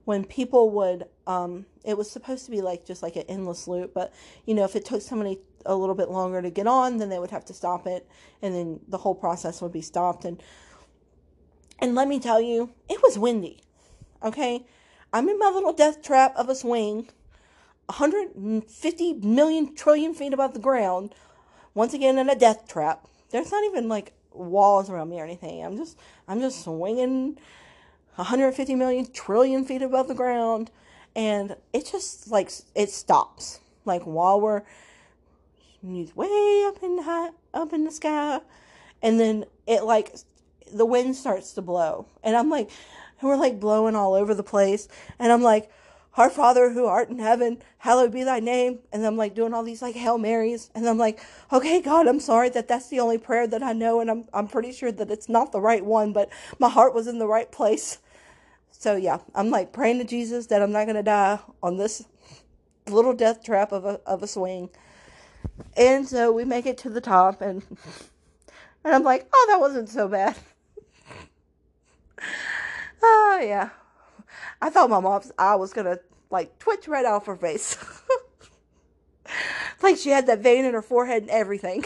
[0.05, 3.93] when people would um it was supposed to be like just like an endless loop
[3.93, 4.13] but
[4.45, 7.19] you know if it took somebody a little bit longer to get on then they
[7.19, 8.07] would have to stop it
[8.41, 10.25] and then the whole process would be stopped.
[10.25, 10.41] And
[11.79, 13.63] and let me tell you it was windy
[14.23, 14.65] okay?
[15.11, 17.09] I'm in my little death trap of a swing
[17.87, 21.13] 150 million trillion feet above the ground
[21.73, 23.07] once again in a death trap.
[23.29, 25.63] There's not even like walls around me or anything.
[25.63, 27.37] I'm just i'm just swinging
[28.15, 30.71] 150 million trillion feet above the ground
[31.15, 33.59] and it just like it stops.
[33.85, 34.63] Like while we're
[35.83, 38.39] way up in the high, up in the sky.
[39.01, 40.15] And then it like
[40.73, 42.07] the wind starts to blow.
[42.23, 42.69] And i'm like
[43.19, 44.87] and we're like blowing all over the place.
[45.19, 45.69] And i'm like
[46.15, 48.79] our father who art in heaven hallowed be thy name.
[48.91, 50.69] And i'm like doing all these like hail marys.
[50.73, 51.19] And i'm like
[51.51, 54.47] okay god i'm sorry that that's the only prayer that i know and i'm, I'm
[54.47, 57.51] pretty sure that it's not the right one but my heart was in the right
[57.51, 57.99] place.
[58.71, 62.03] So yeah, I'm like praying to Jesus that I'm not gonna die on this
[62.87, 64.69] little death trap of a of a swing.
[65.75, 67.63] And so we make it to the top and
[68.83, 70.37] and I'm like, oh that wasn't so bad.
[73.05, 73.71] Oh yeah.
[74.61, 75.97] I thought my mom's eye was gonna
[76.29, 77.77] like twitch right off her face.
[79.81, 81.83] like she had that vein in her forehead and everything.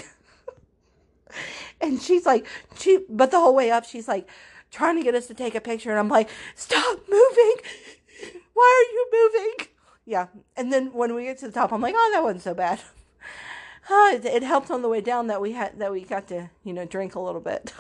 [1.82, 2.46] and she's like
[2.78, 4.30] she but the whole way up she's like
[4.72, 5.90] trying to get us to take a picture.
[5.90, 7.56] And I'm like, stop moving.
[8.54, 9.68] Why are you moving?
[10.06, 10.28] Yeah.
[10.56, 12.82] And then when we get to the top, I'm like, oh, that wasn't so bad.
[13.90, 16.50] Uh, it, it helped on the way down that we had that we got to
[16.64, 17.74] you know drink a little bit.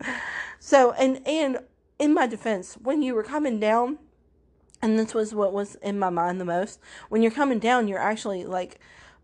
[0.58, 1.58] so and and
[1.98, 3.98] in my defense, when you were coming down,
[4.82, 6.80] and this was what was in my mind the most.
[7.08, 8.78] When you're coming down, you're actually like,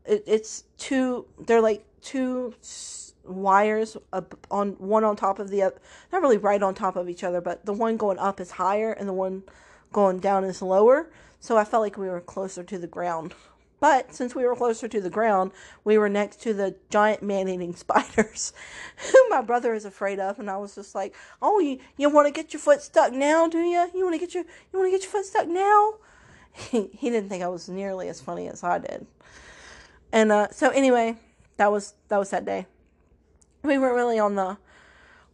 [0.06, 1.26] it, it's two.
[1.38, 2.54] They're like two
[3.24, 5.76] wires up on one on top of the other
[6.10, 8.92] not really right on top of each other but the one going up is higher
[8.92, 9.42] and the one
[9.92, 13.34] going down is lower so i felt like we were closer to the ground
[13.80, 15.50] but since we were closer to the ground
[15.82, 18.52] we were next to the giant man-eating spiders
[19.10, 20.38] who my brother is afraid of.
[20.38, 23.48] And i was just like oh you, you want to get your foot stuck now
[23.48, 25.94] do you you want to get your you want to get your foot stuck now?
[26.52, 29.06] He, he didn't think i was nearly as funny as i did.
[30.12, 31.16] And uh, so anyway
[31.58, 32.66] that was that was that day.
[33.62, 34.56] We weren't really on the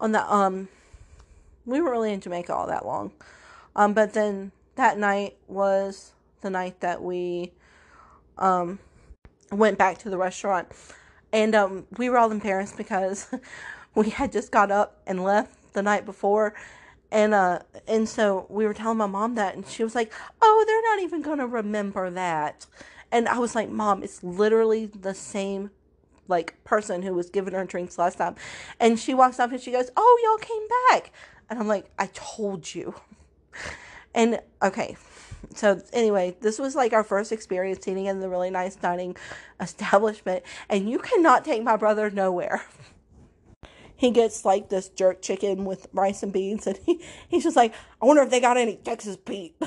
[0.01, 0.69] on the um
[1.65, 3.13] we weren't really in Jamaica all that long.
[3.75, 7.53] Um but then that night was the night that we
[8.39, 8.79] um
[9.51, 10.69] went back to the restaurant.
[11.33, 13.29] And um we were all embarrassed because
[13.95, 16.55] we had just got up and left the night before
[17.11, 20.65] and uh and so we were telling my mom that and she was like, "Oh,
[20.67, 22.67] they're not even to remember that."
[23.13, 25.71] And I was like, "Mom, it's literally the same
[26.29, 28.35] like person who was giving her drinks last time.
[28.81, 31.13] And she walks up and she goes, "Oh, y'all came back."
[31.49, 32.95] And I'm like, "I told you."
[34.15, 34.97] And okay.
[35.55, 39.17] So anyway, this was like our first experience eating in the really nice dining
[39.61, 42.65] establishment, and you cannot take my brother nowhere.
[43.99, 47.73] He gets like this jerk chicken with rice and beans, and he, he's just like,
[48.03, 49.57] I wonder if they got any Texas Pete.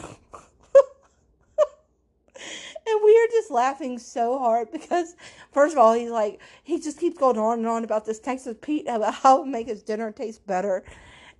[2.89, 5.15] And we are just laughing so hard because,
[5.51, 8.55] first of all, he's like, he just keeps going on and on about this Texas
[8.61, 10.83] Pete, about how it make his dinner taste better.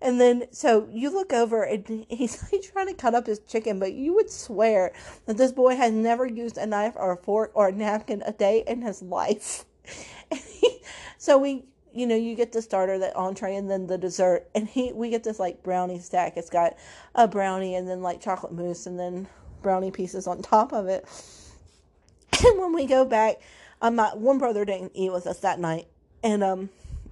[0.02, 3.80] And then, so you look over and he's like trying to cut up his chicken,
[3.80, 4.94] but you would swear
[5.26, 8.32] that this boy has never used a knife or a fork or a napkin a
[8.32, 9.66] day in his life.
[10.32, 10.80] He,
[11.18, 14.68] so we, you know, you get the starter, the entree, and then the dessert, and
[14.68, 16.38] he, we get this like brownie stack.
[16.38, 16.78] It's got
[17.16, 19.28] a brownie and then like chocolate mousse and then
[19.62, 21.06] brownie pieces on top of it.
[22.42, 23.42] And when we go back,
[23.82, 25.88] um, my one brother didn't eat with us that night,
[26.24, 26.70] and um,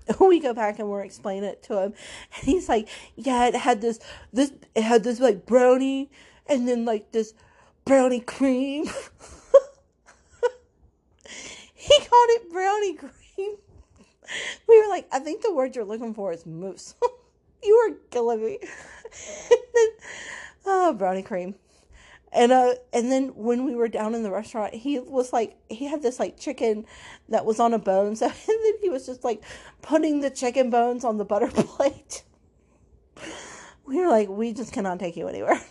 [0.20, 1.93] we go back and we're explaining it to him,
[2.36, 4.00] and he's like, "Yeah, it had this,
[4.32, 6.10] this, it had this like brownie,
[6.48, 7.34] and then like this
[7.86, 8.86] brownie cream."
[11.74, 13.56] he called it brownie cream.
[14.67, 16.96] We were like, "I think the word you're looking for is mousse."
[17.63, 18.60] you are killing me.
[20.65, 21.56] oh, brownie cream
[22.32, 25.86] and uh and then when we were down in the restaurant he was like he
[25.86, 26.86] had this like chicken
[27.30, 28.16] that was on a bone.
[28.16, 29.44] So and then he was just like
[29.82, 32.24] putting the chicken bones on the butter plate.
[33.86, 35.62] We were like we just cannot take you anywhere.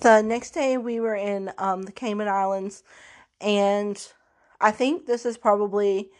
[0.00, 2.82] The next day we were in um the cayman islands
[3.38, 4.12] and
[4.62, 6.10] i think this is probably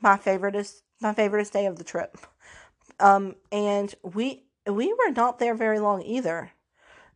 [0.00, 2.16] my favoriteest my favoriteest day of the trip.
[3.00, 6.52] Um, and we we were not there very long either.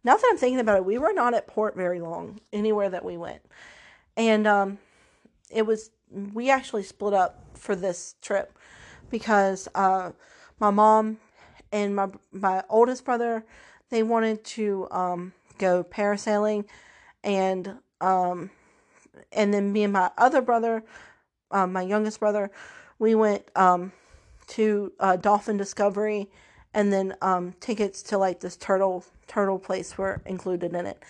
[0.04, 3.04] Now that I'm thinking about it, we were not at port very long anywhere that
[3.04, 3.42] we went,
[4.16, 4.78] and um,
[5.50, 8.58] it was we actually split up for this trip
[9.10, 10.10] because uh,
[10.58, 11.18] my mom
[11.70, 13.44] and my my oldest brother
[13.90, 16.64] they wanted to um, go parasailing,
[17.22, 18.50] and um,
[19.30, 20.82] and then me and my other brother,
[21.50, 22.50] um, my youngest brother,
[22.98, 23.92] we went um,
[24.48, 26.28] to uh, Dolphin Discovery,
[26.74, 31.03] and then um, tickets to like this turtle turtle place were included in it.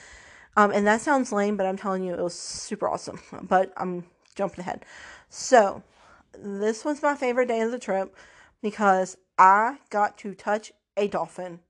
[0.56, 3.20] Um, and that sounds lame, but I'm telling you, it was super awesome.
[3.42, 4.04] But I'm
[4.34, 4.84] jumping ahead.
[5.28, 5.82] So,
[6.38, 8.14] this was my favorite day of the trip
[8.62, 11.60] because I got to touch a dolphin.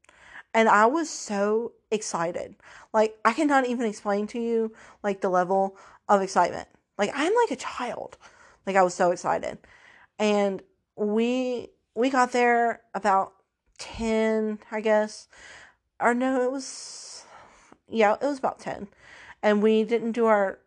[0.54, 2.56] And I was so excited.
[2.92, 5.76] Like, I cannot even explain to you, like, the level
[6.08, 6.68] of excitement.
[6.98, 8.18] Like, I'm like a child.
[8.66, 9.58] Like, I was so excited.
[10.18, 10.62] And
[10.96, 13.32] we we got there about
[13.78, 15.28] 10 i guess
[16.02, 17.24] or no it was
[17.88, 18.88] yeah it was about 10
[19.42, 20.58] and we didn't do our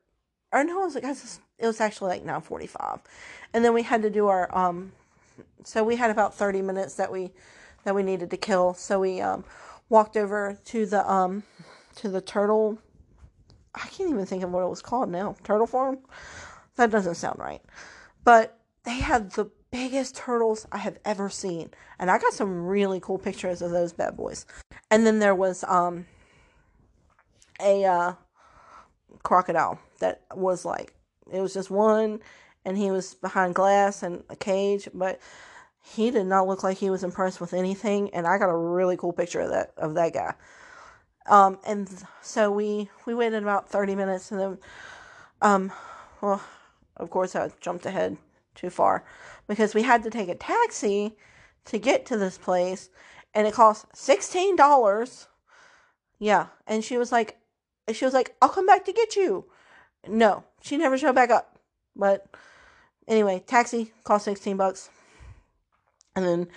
[0.52, 3.02] or no it was, like, it was actually like 9.45
[3.54, 4.92] and then we had to do our um
[5.64, 7.32] so we had about 30 minutes that we
[7.84, 8.74] that we needed to kill.
[8.74, 9.44] So we um
[9.90, 11.44] walked over to the um
[11.96, 12.80] to the turtle
[13.76, 16.00] i can't even think of what it was called now turtle farm?
[16.76, 17.62] That doesn't sound right.
[18.24, 21.70] But they had the biggest turtles I have ever seen.
[22.00, 24.46] And I got some really cool pictures of those bad boys.
[24.90, 26.06] And then there was um
[27.60, 28.14] a uh
[29.24, 30.94] crocodile that was like
[31.32, 32.22] it was just one
[32.64, 35.20] and he was behind glass and a cage, but
[35.84, 38.96] he did not look like he was impressed with anything and I got a really
[38.96, 40.36] cool picture of that of that guy.
[41.26, 41.90] Um and
[42.22, 44.58] so we we waited about 30 minutes and then
[45.42, 45.74] um
[46.22, 46.42] well
[46.96, 48.16] of course I jumped ahead
[48.56, 49.04] too far
[49.48, 51.16] because we had to take a taxi
[51.66, 52.90] to get to this place
[53.34, 55.28] and it cost $16.
[56.20, 57.38] Yeah, and she was like
[57.92, 59.46] she was like, "I'll come back to get you."
[60.08, 61.60] No, she never showed back up.
[61.96, 62.26] But
[63.08, 64.90] anyway, taxi cost 16 bucks.
[66.16, 66.48] And then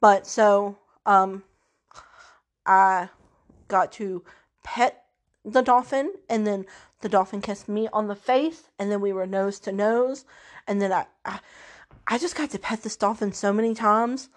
[0.00, 1.42] but so um
[2.66, 3.08] I
[3.68, 4.22] got to
[4.62, 5.04] pet
[5.44, 6.66] the dolphin and then
[7.00, 10.24] the dolphin kissed me on the face and then we were nose to nose
[10.66, 11.40] and then I, I
[12.10, 14.30] I just got to pet this dolphin so many times.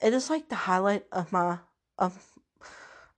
[0.00, 1.58] It is like the highlight of my
[1.98, 2.32] of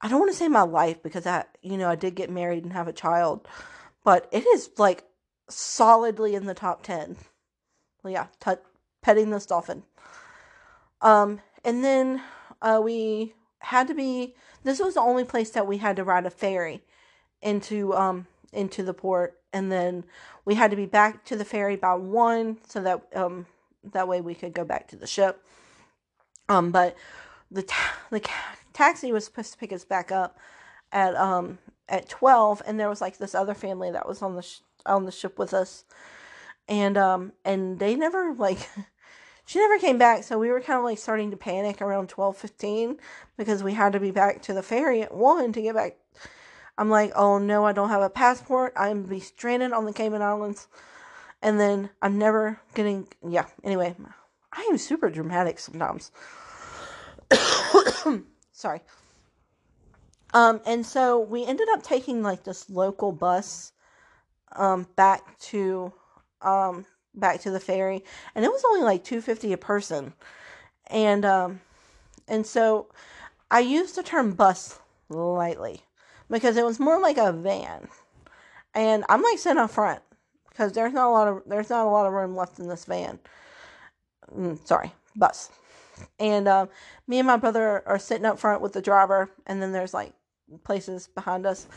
[0.01, 2.63] I don't want to say my life because I you know I did get married
[2.63, 3.47] and have a child,
[4.05, 5.03] but it is like
[5.49, 7.17] solidly in the top 10.
[8.01, 8.61] Well, yeah, t-
[9.01, 9.83] petting this dolphin.
[11.01, 12.21] Um and then
[12.61, 16.25] uh we had to be this was the only place that we had to ride
[16.25, 16.81] a ferry
[17.41, 20.05] into um into the port and then
[20.45, 23.45] we had to be back to the ferry by 1 so that um
[23.83, 25.43] that way we could go back to the ship.
[26.49, 26.95] Um, but
[27.49, 28.21] the ta- the
[28.73, 30.37] taxi was supposed to pick us back up
[30.91, 34.41] at um at twelve, and there was like this other family that was on the
[34.41, 35.83] sh- on the ship with us,
[36.67, 38.69] and um and they never like.
[39.45, 42.37] she never came back, so we were kind of like starting to panic around twelve
[42.37, 42.97] fifteen
[43.37, 45.97] because we had to be back to the ferry at one to get back.
[46.77, 48.73] I'm like, oh no, I don't have a passport.
[48.75, 50.67] I'm be stranded on the Cayman Islands
[51.41, 53.45] and then I'm never getting yeah.
[53.63, 53.95] Anyway,
[54.53, 56.11] I am super dramatic sometimes.
[58.51, 58.81] Sorry.
[60.33, 63.73] Um, and so we ended up taking like this local bus
[64.55, 65.93] um back to
[66.41, 68.03] um back to the ferry
[68.35, 70.13] and it was only like 250 a person
[70.87, 71.61] and um
[72.27, 72.87] and so
[73.49, 75.81] i used the term bus lightly
[76.29, 77.87] because it was more like a van
[78.73, 80.01] and i'm like sitting up front
[80.51, 82.85] because there's not a lot of there's not a lot of room left in this
[82.85, 83.19] van.
[84.35, 85.49] Mm, sorry, bus.
[86.19, 86.69] And um,
[87.07, 90.13] me and my brother are sitting up front with the driver, and then there's like
[90.63, 91.67] places behind us.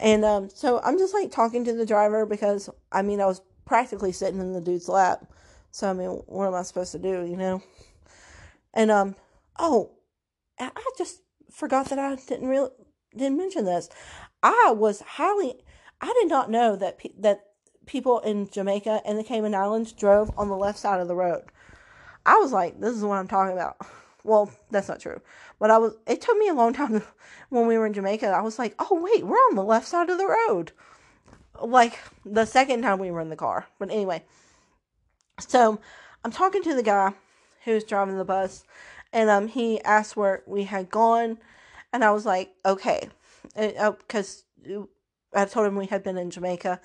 [0.00, 3.42] And um, so I'm just like talking to the driver because I mean I was
[3.64, 5.24] practically sitting in the dude's lap.
[5.70, 7.62] So I mean, what am I supposed to do, you know?
[8.74, 9.16] And um,
[9.58, 9.92] oh,
[10.58, 11.20] I just
[11.50, 12.70] forgot that I didn't really
[13.16, 13.88] didn't mention this.
[14.42, 15.54] I was highly
[16.00, 17.44] I did not know that that
[17.86, 21.44] people in Jamaica and the Cayman Islands drove on the left side of the road.
[22.24, 23.76] I was like, this is what I'm talking about.
[24.24, 25.20] Well, that's not true.
[25.58, 27.02] But I was it took me a long time
[27.48, 28.28] when we were in Jamaica.
[28.28, 30.70] I was like, "Oh, wait, we're on the left side of the road."
[31.60, 33.66] Like the second time we were in the car.
[33.80, 34.22] But anyway,
[35.40, 35.80] so
[36.24, 37.14] I'm talking to the guy
[37.64, 38.62] who's driving the bus
[39.12, 41.38] and um he asked where we had gone
[41.92, 43.08] and I was like, "Okay."
[43.56, 44.82] Because uh,
[45.34, 46.80] I told him we had been in Jamaica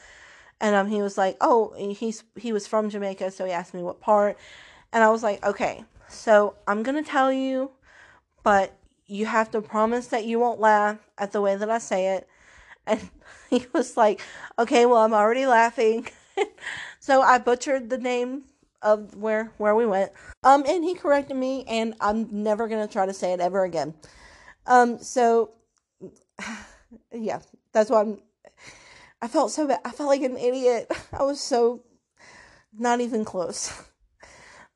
[0.62, 3.84] and um, he was like, "Oh, he's he was from Jamaica, so he asked me
[3.84, 4.38] what part."
[4.93, 7.72] And I was like, "Okay, so I'm gonna tell you
[8.47, 8.78] but
[9.08, 12.30] you have to promise that you won't laugh at the way that I say it.
[12.88, 13.10] And
[13.49, 14.22] he was like,
[14.58, 16.08] okay, well, I'm already laughing.
[17.01, 18.45] so I butchered the name
[18.82, 20.14] of where where we went.
[20.45, 23.93] Um, and he corrected me, and I'm never gonna try to say it ever again.
[24.66, 25.51] Um, so
[27.12, 27.39] yeah,
[27.74, 28.20] that's why I'm.
[29.22, 29.80] I felt so bad.
[29.84, 30.91] I felt like an idiot.
[31.13, 31.84] I was so
[32.78, 33.74] not even close.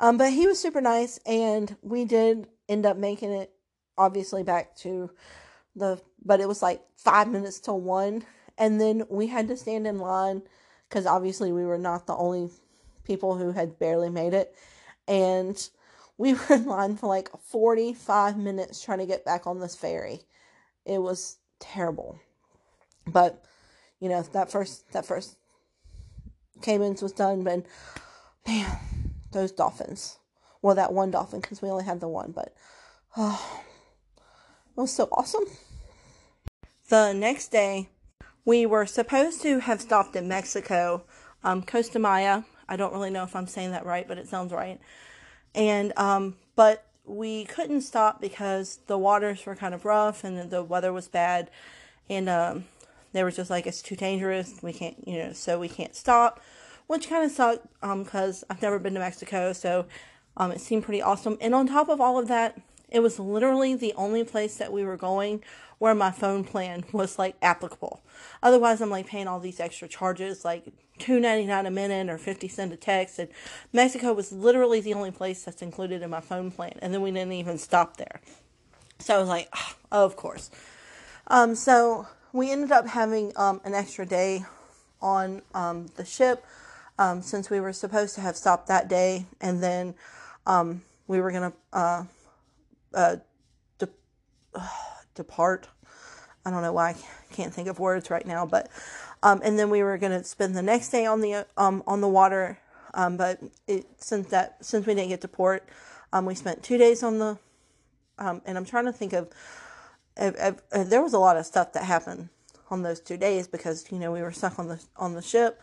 [0.02, 3.54] Um, but he was super nice, and we did end up making it
[4.00, 5.12] obviously back to
[5.76, 8.26] the, but it was like five minutes till one,
[8.58, 10.42] and then we had to stand in line
[10.90, 12.50] because obviously we were not the only
[13.04, 14.56] people who had barely made it,
[15.08, 15.70] and
[16.18, 20.22] we were in line for like 45 minutes trying to get back on this ferry.
[20.84, 22.20] It was terrible.
[23.06, 23.46] But,
[24.02, 25.38] you know, that first, that first
[26.62, 27.66] Caymans was done, but
[28.46, 28.80] man,
[29.32, 30.18] those dolphins.
[30.62, 32.54] Well, that one dolphin, because we only had the one, but
[33.16, 33.64] oh,
[34.18, 35.46] it was so awesome.
[36.90, 37.90] The next day,
[38.44, 41.04] we were supposed to have stopped in Mexico,
[41.44, 42.44] um, Costa Maya.
[42.68, 44.80] I don't really know if I'm saying that right, but it sounds right.
[45.54, 50.64] And, um, but we couldn't stop because the waters were kind of rough and the
[50.64, 51.50] weather was bad.
[52.10, 52.66] And, um,
[53.14, 54.56] they were just like, it's too dangerous.
[54.62, 56.42] We can't, you know, so we can't stop
[56.92, 59.86] which kind of sucked because um, I've never been to Mexico, so
[60.36, 61.38] um, it seemed pretty awesome.
[61.40, 62.60] And on top of all of that,
[62.90, 65.42] it was literally the only place that we were going
[65.78, 68.02] where my phone plan was like applicable.
[68.44, 70.66] Otherwise, I'm like paying all these extra charges, like
[71.00, 73.20] two ninety nine a minute or fifty cent a text.
[73.20, 73.30] And
[73.72, 77.12] Mexico was literally the only place that's included in my phone plan, and then we
[77.12, 78.20] didn't even stop there.
[79.00, 79.48] So I was like,
[79.94, 80.52] oh, of course.
[81.28, 84.46] Um, so we ended up having um, an extra day
[85.02, 86.46] on um, the ship
[86.98, 89.96] um, since we were supposed to have stopped that day, and then
[90.46, 92.04] um, we were gonna uh,
[92.94, 93.16] uh,
[93.80, 93.90] de-
[94.54, 94.68] uh,
[95.16, 95.68] depart.
[96.46, 98.70] I don't know why I can't think of words right now, but
[99.24, 102.08] um, and then we were gonna spend the next day on the um, on the
[102.08, 102.60] water.
[102.94, 105.68] But it, since that since we didn't get to port,
[106.22, 107.38] we spent two days on the.
[108.20, 109.30] And I'm trying to think of,
[110.18, 112.30] if, if, if there was a lot of stuff that happened
[112.70, 115.62] on those two days because you know we were stuck on the on the ship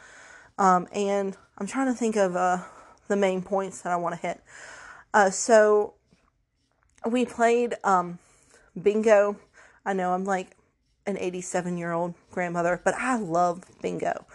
[0.59, 2.59] um, and I'm trying to think of uh,
[3.07, 4.41] the main points that I want to hit.
[5.15, 5.95] Uh, so
[7.09, 8.19] we played um,
[8.81, 9.37] bingo.
[9.85, 10.57] I know I'm like
[11.07, 14.27] an 87 year old grandmother, but I love bingo.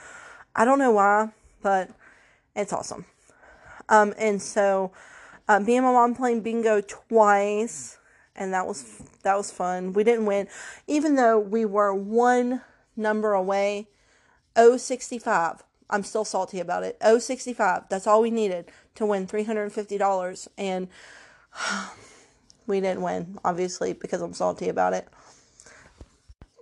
[0.55, 1.89] I don't know why, but
[2.55, 3.05] it's awesome.
[3.89, 4.91] Um, and so
[5.47, 7.97] uh, me and my mom playing bingo twice,
[8.35, 9.93] and that was that was fun.
[9.93, 10.47] We didn't win,
[10.87, 12.61] even though we were one
[12.95, 13.87] number away.
[14.55, 16.97] 065 I'm still salty about it.
[17.01, 17.83] 065.
[17.87, 20.87] That's all we needed to win $350 and
[22.67, 25.07] we didn't win obviously because I'm salty about it.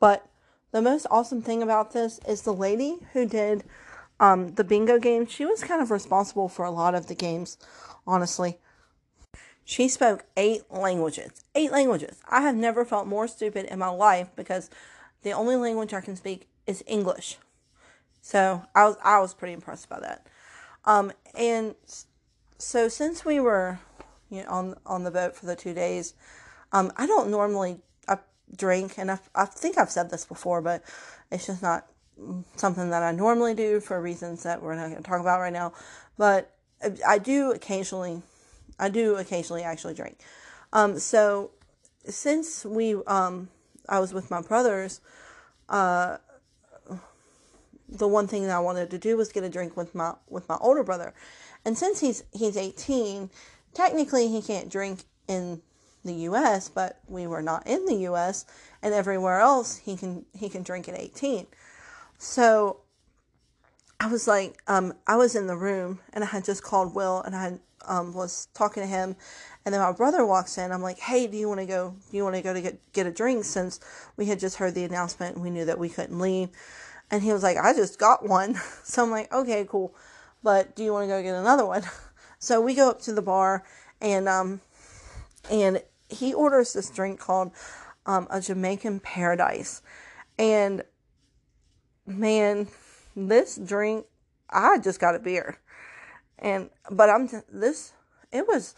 [0.02, 0.28] But
[0.72, 3.64] the most awesome thing about this is the lady who did
[4.20, 5.26] um, the bingo game.
[5.26, 7.58] She was kind of responsible for a lot of the games,
[8.06, 8.60] honestly.
[9.66, 11.44] She spoke eight languages.
[11.56, 12.22] Eight languages.
[12.30, 14.70] I have never felt more stupid in my life because
[15.24, 17.38] the only language I can speak is English.
[18.22, 20.28] So I was I was pretty impressed by that.
[20.86, 21.76] Um, and
[22.58, 23.80] so since we were
[24.30, 26.14] you know, on on the boat for the two days,
[26.72, 28.18] um, I don't normally I
[28.56, 30.84] drink, and I, I think I've said this before, but
[31.32, 31.88] it's just not
[32.56, 35.54] something that I normally do for reasons that we're not going to talk about right
[35.54, 35.74] now.
[36.18, 36.54] But
[37.08, 38.22] I do occasionally,
[38.82, 40.20] I do occasionally actually drink.
[40.74, 41.52] Um, so
[42.06, 43.50] since we, um,
[43.88, 45.00] I was with my brothers,
[45.70, 46.18] uh,
[47.88, 50.48] the one thing that I wanted to do was get a drink with my with
[50.48, 51.14] my older brother.
[51.66, 53.30] And since he's he's 18,
[53.74, 55.62] technically he can't drink in
[56.04, 58.46] the US, but we were not in the US
[58.82, 61.48] and everywhere else he can he can drink at 18.
[62.18, 62.80] So
[64.00, 67.22] I was like um I was in the room and I had just called Will
[67.22, 69.16] and I had, um was talking to him
[69.66, 70.72] and then my brother walks in.
[70.72, 72.80] I'm like, "Hey, do you want to go do you want to go to get
[72.94, 73.80] get a drink since
[74.18, 76.50] we had just heard the announcement and we knew that we couldn't leave?"
[77.12, 78.60] And he was like, I just got one.
[78.84, 79.96] So I'm like, okay, cool.
[80.44, 81.84] But do you want to go get another one?
[82.40, 83.64] So we go up to the bar
[84.02, 84.62] and um
[85.52, 87.52] and he orders this drink called
[88.08, 89.84] um, a Jamaican Paradise.
[90.40, 90.82] And
[92.08, 92.68] man,
[93.16, 94.08] this drink
[94.50, 95.60] I just got a beer.
[96.42, 97.94] And but I'm this
[98.32, 98.76] it was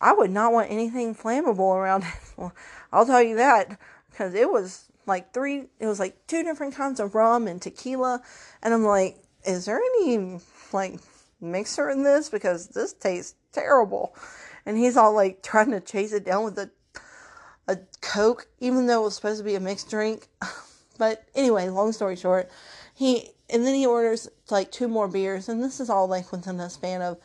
[0.00, 2.04] I would not want anything flammable around.
[2.92, 3.78] I'll tell you that
[4.10, 8.22] because it was like three it was like two different kinds of rum and tequila
[8.62, 10.38] and i'm like is there any
[10.72, 11.00] like
[11.40, 14.14] mixer in this because this tastes terrible
[14.66, 16.70] and he's all like trying to chase it down with a
[17.70, 20.26] a Coke, even though it was supposed to be a mixed drink.
[20.98, 22.50] but anyway, long story short,
[23.00, 26.58] he and then he orders like two more beers, and this is all like within
[26.58, 27.16] the span of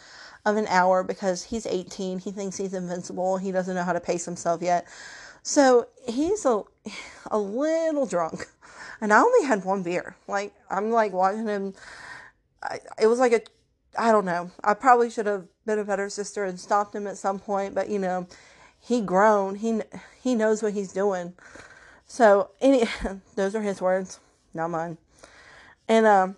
[0.46, 2.20] of an hour because he's 18.
[2.20, 3.36] He thinks he's invincible.
[3.36, 4.88] He doesn't know how to pace himself yet.
[5.44, 6.64] So he's a
[7.30, 8.48] a little drunk,
[9.02, 10.16] and I only had one beer.
[10.30, 11.74] Like I'm like watching him.
[12.64, 13.42] I, it was like a
[14.00, 14.52] I don't know.
[14.64, 17.90] I probably should have been a better sister and stopped him at some point, but
[17.90, 18.28] you know,
[18.80, 19.56] he grown.
[19.56, 19.82] He
[20.24, 21.34] he knows what he's doing.
[22.08, 22.86] So any
[23.36, 24.22] those are his words,
[24.54, 25.00] not mine.
[25.88, 26.36] And um,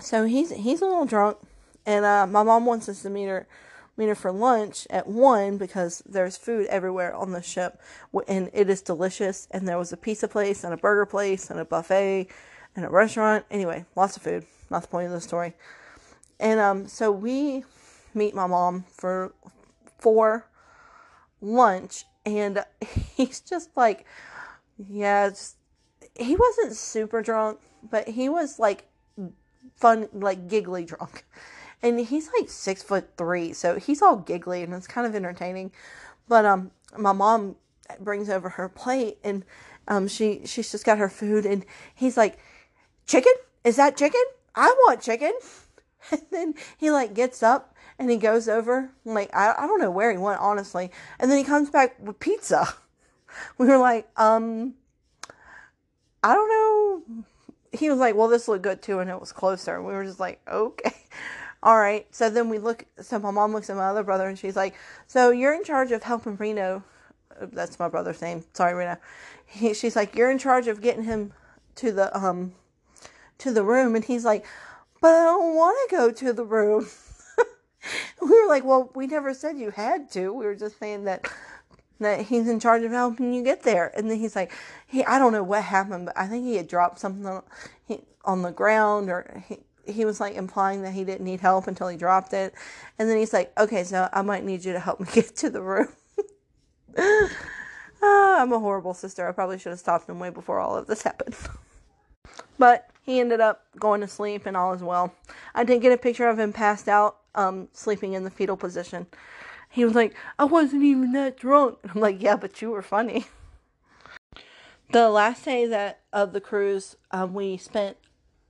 [0.00, 1.38] so he's he's a little drunk,
[1.86, 3.46] and uh, my mom wants us to meet her
[3.96, 7.80] meet her for lunch at one because there's food everywhere on the ship,
[8.26, 9.46] and it is delicious.
[9.50, 12.28] And there was a pizza place and a burger place and a buffet
[12.74, 13.44] and a restaurant.
[13.50, 14.46] Anyway, lots of food.
[14.70, 15.54] Not the point of the story.
[16.40, 17.64] And um, so we
[18.14, 19.32] meet my mom for
[19.98, 20.46] for
[21.40, 22.64] lunch, and
[23.16, 24.04] he's just like,
[24.88, 25.56] yeah, just,
[26.18, 28.88] he wasn't super drunk, but he was like
[29.76, 31.24] fun, like giggly drunk.
[31.82, 35.70] And he's like six foot three, so he's all giggly and it's kind of entertaining.
[36.26, 37.56] But um, my mom
[38.00, 39.44] brings over her plate and
[39.86, 42.38] um, she she's just got her food and he's like,
[43.06, 43.34] chicken?
[43.64, 44.22] Is that chicken?
[44.54, 45.32] I want chicken.
[46.10, 48.90] And then he like gets up and he goes over.
[49.04, 50.90] Like I I don't know where he went honestly.
[51.18, 52.74] And then he comes back with pizza.
[53.58, 54.74] We were like, um,
[56.24, 57.24] I don't know.
[57.70, 59.76] He was like, well, this looked good too, and it was closer.
[59.76, 60.94] And we were just like, okay.
[61.62, 62.06] All right.
[62.10, 64.74] So then we look, so my mom looks at my other brother and she's like,
[65.06, 66.82] so you're in charge of helping Reno.
[67.40, 68.44] That's my brother's name.
[68.52, 68.98] Sorry, Reno.
[69.46, 71.32] He, she's like, you're in charge of getting him
[71.76, 72.52] to the, um,
[73.38, 73.94] to the room.
[73.94, 74.44] And he's like,
[75.00, 76.86] but I don't want to go to the room.
[78.22, 80.34] we were like, well, we never said you had to.
[80.34, 81.26] We were just saying that
[82.00, 83.92] that he's in charge of helping you get there.
[83.96, 84.52] And then he's like,
[84.86, 87.42] he, I don't know what happened, but I think he had dropped something on,
[87.86, 91.66] he, on the ground or he, he was like implying that he didn't need help
[91.66, 92.54] until he dropped it.
[92.98, 95.50] And then he's like, okay, so I might need you to help me get to
[95.50, 95.88] the room.
[96.98, 97.28] uh,
[98.02, 99.28] I'm a horrible sister.
[99.28, 101.36] I probably should have stopped him way before all of this happened.
[102.58, 105.14] but he ended up going to sleep and all is well.
[105.54, 109.06] I did get a picture of him passed out, um, sleeping in the fetal position.
[109.74, 111.78] He was like, I wasn't even that drunk.
[111.92, 113.26] I'm like, yeah, but you were funny.
[114.92, 117.96] The last day that of the cruise, um, we spent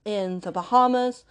[0.03, 1.23] in the Bahamas.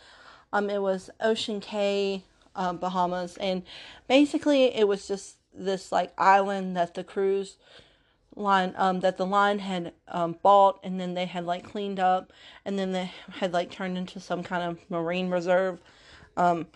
[0.53, 2.25] Um, it was Ocean Cay,
[2.57, 3.63] um, Bahamas, and
[4.09, 7.57] basically it was just this like island that the cruise
[8.35, 12.33] line um that the line had um bought and then they had like cleaned up
[12.65, 15.79] and then they had like turned into some kind of marine reserve
[16.37, 16.67] um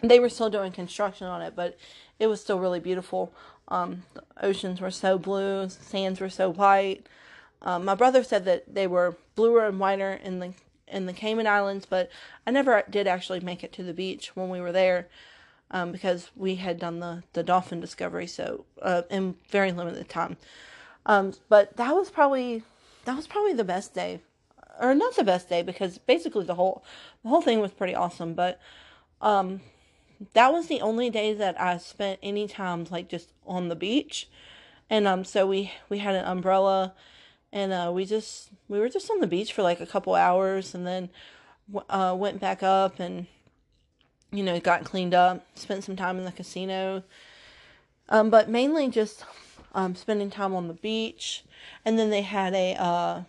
[0.00, 1.76] they were still doing construction on it but
[2.18, 3.32] it was still really beautiful
[3.68, 7.06] um the oceans were so blue sands were so white
[7.62, 10.52] um, my brother said that they were bluer and whiter in the
[10.86, 12.10] in the Cayman Islands but
[12.46, 15.08] I never did actually make it to the beach when we were there
[15.70, 20.38] um, because we had done the, the dolphin discovery so uh, in very limited time
[21.08, 22.62] um, but that was probably
[23.06, 24.20] that was probably the best day,
[24.78, 26.84] or not the best day because basically the whole
[27.22, 28.34] the whole thing was pretty awesome.
[28.34, 28.60] But
[29.22, 29.62] um,
[30.34, 34.28] that was the only day that I spent any time like just on the beach,
[34.90, 36.94] and um, so we we had an umbrella,
[37.52, 40.74] and uh, we just we were just on the beach for like a couple hours,
[40.74, 41.10] and then
[41.88, 43.26] uh, went back up and
[44.32, 47.02] you know got cleaned up, spent some time in the casino,
[48.08, 49.24] um, but mainly just
[49.74, 51.44] um, spending time on the beach,
[51.84, 53.22] and then they had a uh,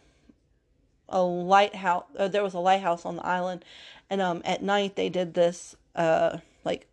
[1.10, 2.06] a lighthouse.
[2.18, 3.64] Uh, there was a lighthouse on the island,
[4.10, 6.88] and um, at night they did this uh, like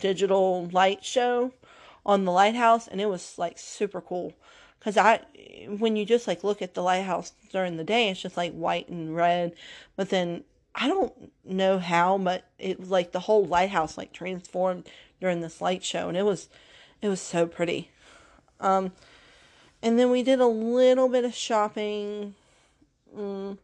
[0.00, 1.52] digital light show
[2.04, 4.32] on the lighthouse, and it was like super cool.
[4.80, 5.20] Cause I,
[5.78, 8.88] when you just like look at the lighthouse during the day, it's just like white
[8.88, 9.52] and red,
[9.96, 14.88] but then I don't know how, but it was like the whole lighthouse like transformed
[15.20, 16.48] during this light show, and it was,
[17.02, 17.90] it was so pretty.
[18.60, 18.92] Um,
[19.82, 22.34] and then we did a little bit of shopping.
[23.16, 23.58] Mm.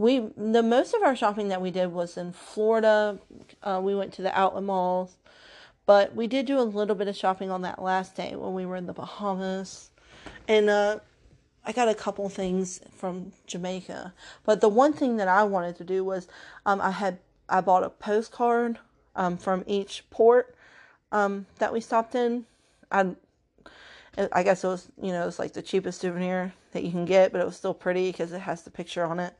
[0.00, 3.18] We the most of our shopping that we did was in Florida.
[3.62, 5.18] Uh, we went to the outlet malls,
[5.84, 8.64] but we did do a little bit of shopping on that last day when we
[8.64, 9.90] were in the Bahamas,
[10.48, 11.00] and uh,
[11.66, 14.14] I got a couple things from Jamaica.
[14.42, 16.28] But the one thing that I wanted to do was
[16.64, 18.78] um, I had I bought a postcard
[19.14, 20.54] um, from each port
[21.12, 22.46] um, that we stopped in.
[22.90, 23.16] I
[24.32, 27.32] I guess it was, you know, it's like the cheapest souvenir that you can get,
[27.32, 29.34] but it was still pretty because it has the picture on it.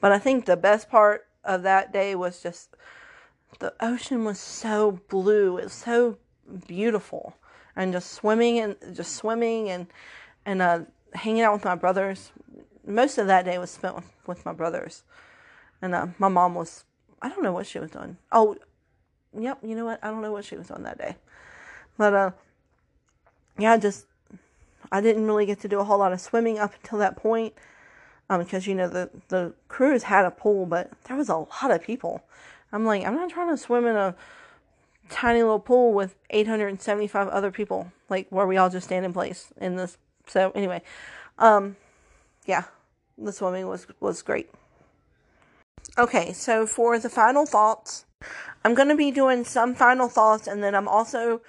[0.00, 2.74] But I think the best part of that day was just
[3.58, 5.58] the ocean was so blue.
[5.58, 6.18] It was so
[6.66, 7.36] beautiful.
[7.76, 9.86] and just swimming and just swimming and
[10.46, 10.80] and uh,
[11.14, 12.30] hanging out with my brothers.
[12.86, 15.02] Most of that day was spent with, with my brothers,
[15.80, 16.84] and uh, my mom was
[17.22, 18.16] I don't know what she was doing.
[18.30, 18.56] Oh,
[19.36, 20.00] yep, you know what?
[20.02, 21.16] I don't know what she was doing that day,
[21.96, 22.30] but uh,
[23.58, 24.06] yeah, just
[24.92, 27.54] I didn't really get to do a whole lot of swimming up until that point
[28.30, 31.70] um, because you know the the cruise had a pool, but there was a lot
[31.70, 32.22] of people.
[32.72, 34.14] I'm like, I'm not trying to swim in a
[35.08, 39.52] tiny little pool with 875 other people, like where we all just stand in place
[39.60, 39.98] in this.
[40.26, 40.82] So anyway,
[41.38, 41.76] um,
[42.46, 42.64] yeah,
[43.18, 44.50] the swimming was was great.
[45.96, 48.04] Okay, so for the final thoughts,
[48.64, 51.42] I'm going to be doing some final thoughts, and then I'm also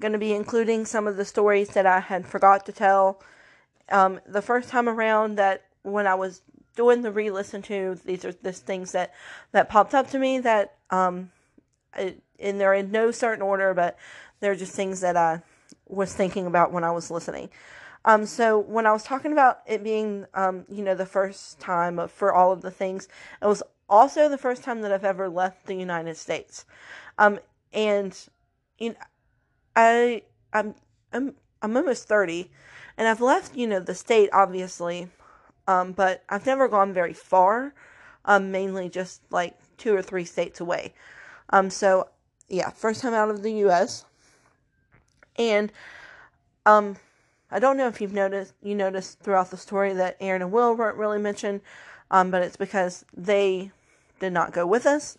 [0.00, 3.20] going to be including some of the stories that I had forgot to tell
[3.90, 6.42] um, the first time around that when I was
[6.76, 9.12] doing the re-listen to these are the things that
[9.52, 11.30] that popped up to me that um
[11.96, 13.98] it, and they're in no certain order but
[14.40, 15.42] they're just things that I
[15.86, 17.50] was thinking about when I was listening.
[18.04, 21.98] Um, so when I was talking about it being, um, you know, the first time
[21.98, 23.08] of, for all of the things,
[23.42, 26.64] it was also the first time that I've ever left the United States.
[27.18, 27.40] Um,
[27.72, 28.16] and
[28.78, 28.96] you know,
[29.76, 30.22] I
[30.52, 30.74] I'm
[31.12, 32.50] I'm I'm almost thirty,
[32.96, 35.08] and I've left, you know, the state obviously,
[35.70, 37.72] um, but I've never gone very far,
[38.24, 40.92] um, mainly just like two or three states away.
[41.50, 42.08] Um, so
[42.48, 44.04] yeah, first time out of the U.S.
[45.36, 45.70] And
[46.66, 46.96] um,
[47.52, 50.74] I don't know if you've noticed you noticed throughout the story that Aaron and Will
[50.74, 51.60] weren't really mentioned,
[52.10, 53.70] um, but it's because they
[54.18, 55.16] did not go with us.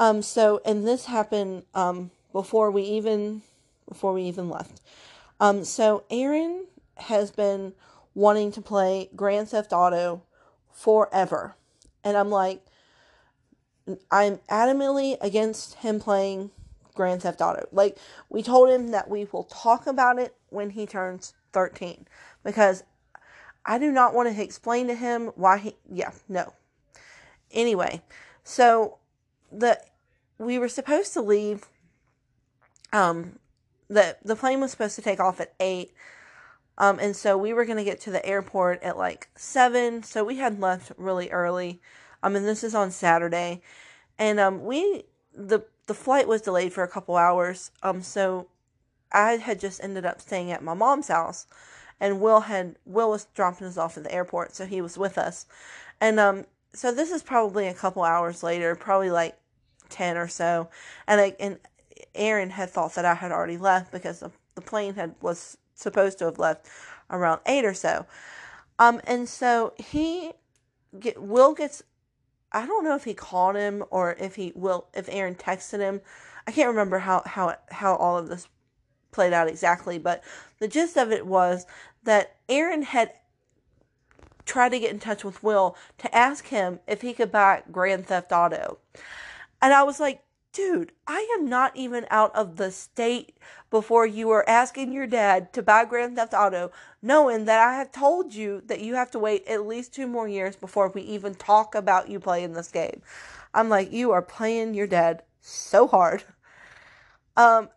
[0.00, 3.42] Um, so and this happened um before we even
[3.88, 4.80] before we even left.
[5.38, 6.66] Um, so Aaron
[6.96, 7.72] has been
[8.14, 10.22] wanting to play Grand Theft Auto
[10.72, 11.56] forever.
[12.02, 12.62] And I'm like,
[14.10, 16.50] I'm adamantly against him playing
[16.94, 17.66] Grand Theft Auto.
[17.72, 17.98] Like,
[18.28, 22.06] we told him that we will talk about it when he turns 13
[22.44, 22.84] because
[23.64, 26.54] I do not want to explain to him why he, yeah, no.
[27.52, 28.02] Anyway,
[28.44, 28.98] so
[29.50, 29.80] the
[30.38, 31.66] we were supposed to leave
[32.92, 33.38] um
[33.88, 35.90] the the plane was supposed to take off at 8
[36.80, 40.02] um, and so we were going to get to the airport at like 7.
[40.02, 41.78] So we had left really early.
[42.22, 43.60] Um, and this is on Saturday.
[44.18, 45.04] And um, we,
[45.34, 47.70] the, the flight was delayed for a couple hours.
[47.82, 48.48] Um, so
[49.12, 51.46] I had just ended up staying at my mom's house.
[52.00, 54.54] And Will had, Will was dropping us off at the airport.
[54.54, 55.44] So he was with us.
[56.00, 59.36] And um, so this is probably a couple hours later, probably like
[59.90, 60.70] 10 or so.
[61.06, 61.58] And, I, and
[62.14, 66.18] Aaron had thought that I had already left because the, the plane had was supposed
[66.18, 66.68] to have left
[67.10, 68.06] around eight or so.
[68.78, 70.32] Um, and so he
[70.98, 71.82] get Will gets.
[72.52, 76.00] I don't know if he called him or if he will if Aaron texted him.
[76.46, 78.48] I can't remember how how how all of this
[79.12, 80.22] played out exactly, but
[80.58, 81.66] the gist of it was
[82.04, 83.12] that Aaron had
[84.44, 88.06] tried to get in touch with Will to ask him if he could buy Grand
[88.06, 88.78] Theft Auto.
[89.62, 90.22] And I was like,
[90.52, 93.36] dude, I am not even out of the state
[93.70, 97.92] before you are asking your dad to buy Grand Theft Auto, knowing that I have
[97.92, 101.34] told you that you have to wait at least two more years before we even
[101.34, 103.00] talk about you playing this game.
[103.54, 106.24] I'm like, you are playing your dad so hard.
[107.36, 107.68] Um,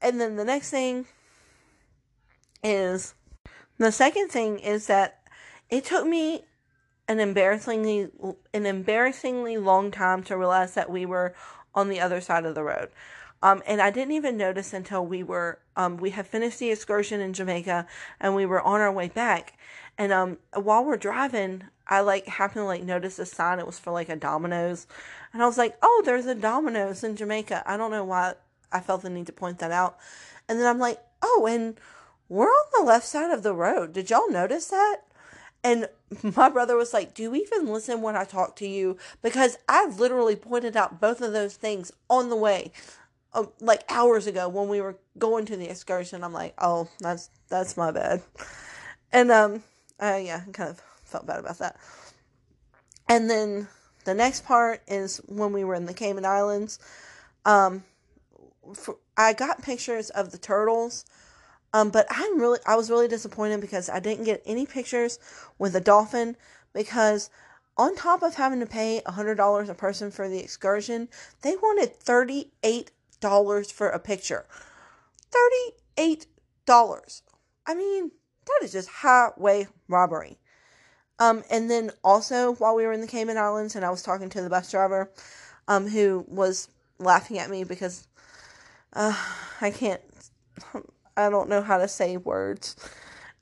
[0.00, 1.06] and then the next thing
[2.62, 3.14] is
[3.78, 5.20] the second thing is that
[5.70, 6.44] it took me
[7.08, 8.08] an embarrassingly
[8.52, 11.34] an embarrassingly long time to realize that we were
[11.74, 12.88] on the other side of the road.
[13.42, 17.20] Um, and I didn't even notice until we were um, we had finished the excursion
[17.20, 17.86] in Jamaica
[18.18, 19.58] and we were on our way back.
[19.98, 23.58] And um, while we're driving, I like happened to like notice a sign.
[23.58, 24.86] It was for like a Domino's,
[25.32, 28.34] and I was like, "Oh, there's a Domino's in Jamaica." I don't know why
[28.72, 29.96] I felt the need to point that out.
[30.48, 31.78] And then I'm like, "Oh, and
[32.28, 33.92] we're on the left side of the road.
[33.92, 35.02] Did y'all notice that?"
[35.64, 35.88] And
[36.36, 38.96] my brother was like, Do you even listen when I talk to you?
[39.22, 42.72] Because I literally pointed out both of those things on the way.
[43.60, 47.76] Like hours ago when we were going to the excursion, I'm like, oh, that's that's
[47.76, 48.22] my bad,
[49.12, 49.62] and um,
[50.00, 51.76] uh, yeah, I kind of felt bad about that.
[53.08, 53.68] And then
[54.04, 56.78] the next part is when we were in the Cayman Islands.
[57.44, 57.84] Um,
[58.74, 61.04] for, I got pictures of the turtles
[61.76, 65.18] um, but I'm really, I was really disappointed because I didn't get any pictures
[65.58, 66.36] with the dolphin
[66.72, 67.28] because
[67.76, 71.08] on top of having to pay $100 a person for the excursion,
[71.42, 72.88] they wanted $38
[73.72, 74.46] for a picture.
[75.98, 77.22] $38.
[77.66, 78.10] I mean,
[78.46, 80.38] that is just highway robbery.
[81.18, 84.28] Um, and then also while we were in the Cayman Islands and I was talking
[84.30, 85.10] to the bus driver,
[85.66, 86.68] um, who was
[86.98, 88.06] laughing at me because,
[88.92, 89.16] uh,
[89.60, 90.02] I can't,
[91.16, 92.76] I don't know how to say words.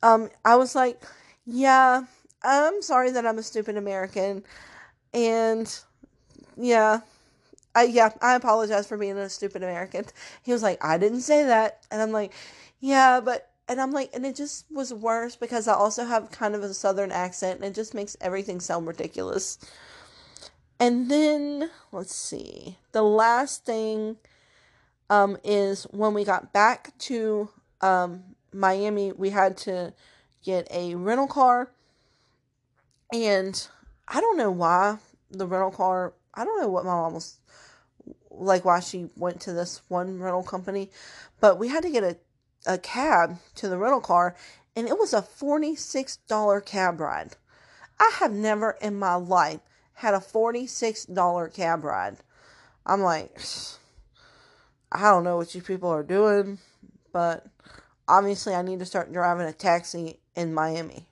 [0.03, 1.03] Um, I was like,
[1.45, 2.03] yeah,
[2.43, 4.45] I'm sorry that I'm a stupid American.
[5.13, 5.77] And
[6.57, 7.01] yeah,
[7.75, 10.05] I yeah, I apologize for being a stupid American.
[10.43, 11.87] He was like, I didn't say that.
[11.91, 12.33] And I'm like,
[12.81, 16.55] yeah, but and I'm like, and it just was worse because I also have kind
[16.55, 19.59] of a southern accent and it just makes everything sound ridiculous.
[20.79, 22.79] And then let's see.
[22.93, 24.17] The last thing
[25.11, 27.49] um is when we got back to
[27.81, 28.23] um
[28.53, 29.93] Miami, we had to
[30.45, 31.71] get a rental car.
[33.13, 33.67] And
[34.09, 34.99] I don't know why
[35.31, 37.39] the rental car, I don't know what my mom was
[38.39, 40.91] like why she went to this one rental company,
[41.41, 42.17] but we had to get a,
[42.67, 44.37] a cab to the rental car
[44.77, 47.37] and it was a $46 cab ride.
[47.99, 49.61] I have never in my life
[49.95, 52.17] had a $46 cab ride.
[52.85, 53.39] I'm like,
[54.93, 56.59] I don't know what you people are doing,
[57.13, 57.47] but
[58.07, 61.07] obviously I need to start driving a taxi in Miami.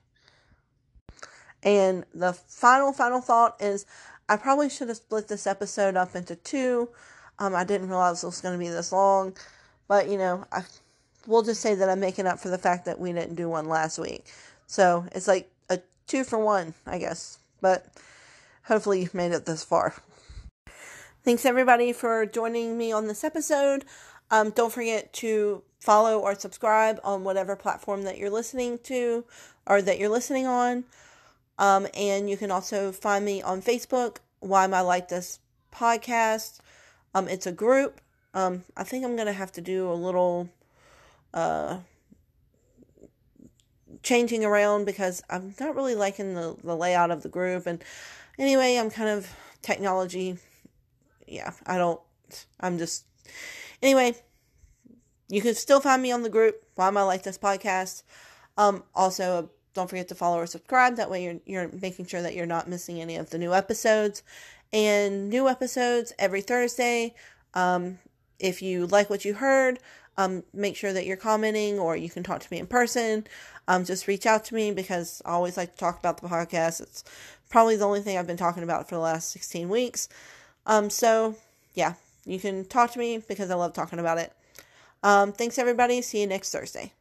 [1.61, 3.85] And the final, final thought is
[4.27, 6.89] I probably should have split this episode up into two.
[7.39, 9.35] Um, I didn't realize it was going to be this long,
[9.87, 10.63] but you know, I
[11.27, 13.67] we'll just say that I'm making up for the fact that we didn't do one
[13.67, 14.25] last week.
[14.67, 17.39] So it's like a two for one, I guess.
[17.61, 17.85] But
[18.65, 19.93] hopefully you've made it this far.
[21.23, 23.85] Thanks everybody for joining me on this episode.
[24.29, 29.23] Um, don't forget to follow or subscribe on whatever platform that you're listening to
[29.65, 30.83] or that you're listening on.
[31.57, 35.39] Um, and you can also find me on Facebook, Why Am I Like This
[35.73, 36.59] podcast.
[37.13, 38.01] Um, it's a group.
[38.33, 40.49] Um, I think I'm gonna have to do a little
[41.33, 41.79] uh,
[44.01, 47.65] changing around because I'm not really liking the, the layout of the group.
[47.65, 47.83] And
[48.37, 49.29] anyway, I'm kind of
[49.61, 50.37] technology.
[51.27, 51.99] Yeah, I don't.
[52.59, 53.05] I'm just.
[53.81, 54.15] Anyway,
[55.29, 56.63] you can still find me on the group.
[56.75, 58.03] Why am I like this podcast?
[58.57, 60.97] Um, also, don't forget to follow or subscribe.
[60.97, 64.23] That way, you're you're making sure that you're not missing any of the new episodes.
[64.73, 67.13] And new episodes every Thursday.
[67.53, 67.99] Um,
[68.39, 69.79] if you like what you heard,
[70.17, 73.25] um, make sure that you're commenting or you can talk to me in person.
[73.67, 76.81] Um, just reach out to me because I always like to talk about the podcast.
[76.81, 77.03] It's
[77.49, 80.09] probably the only thing I've been talking about for the last 16 weeks.
[80.65, 81.35] Um, so
[81.73, 81.93] yeah,
[82.25, 84.33] you can talk to me because I love talking about it.
[85.03, 86.01] Um, thanks everybody.
[86.01, 86.93] See you next Thursday.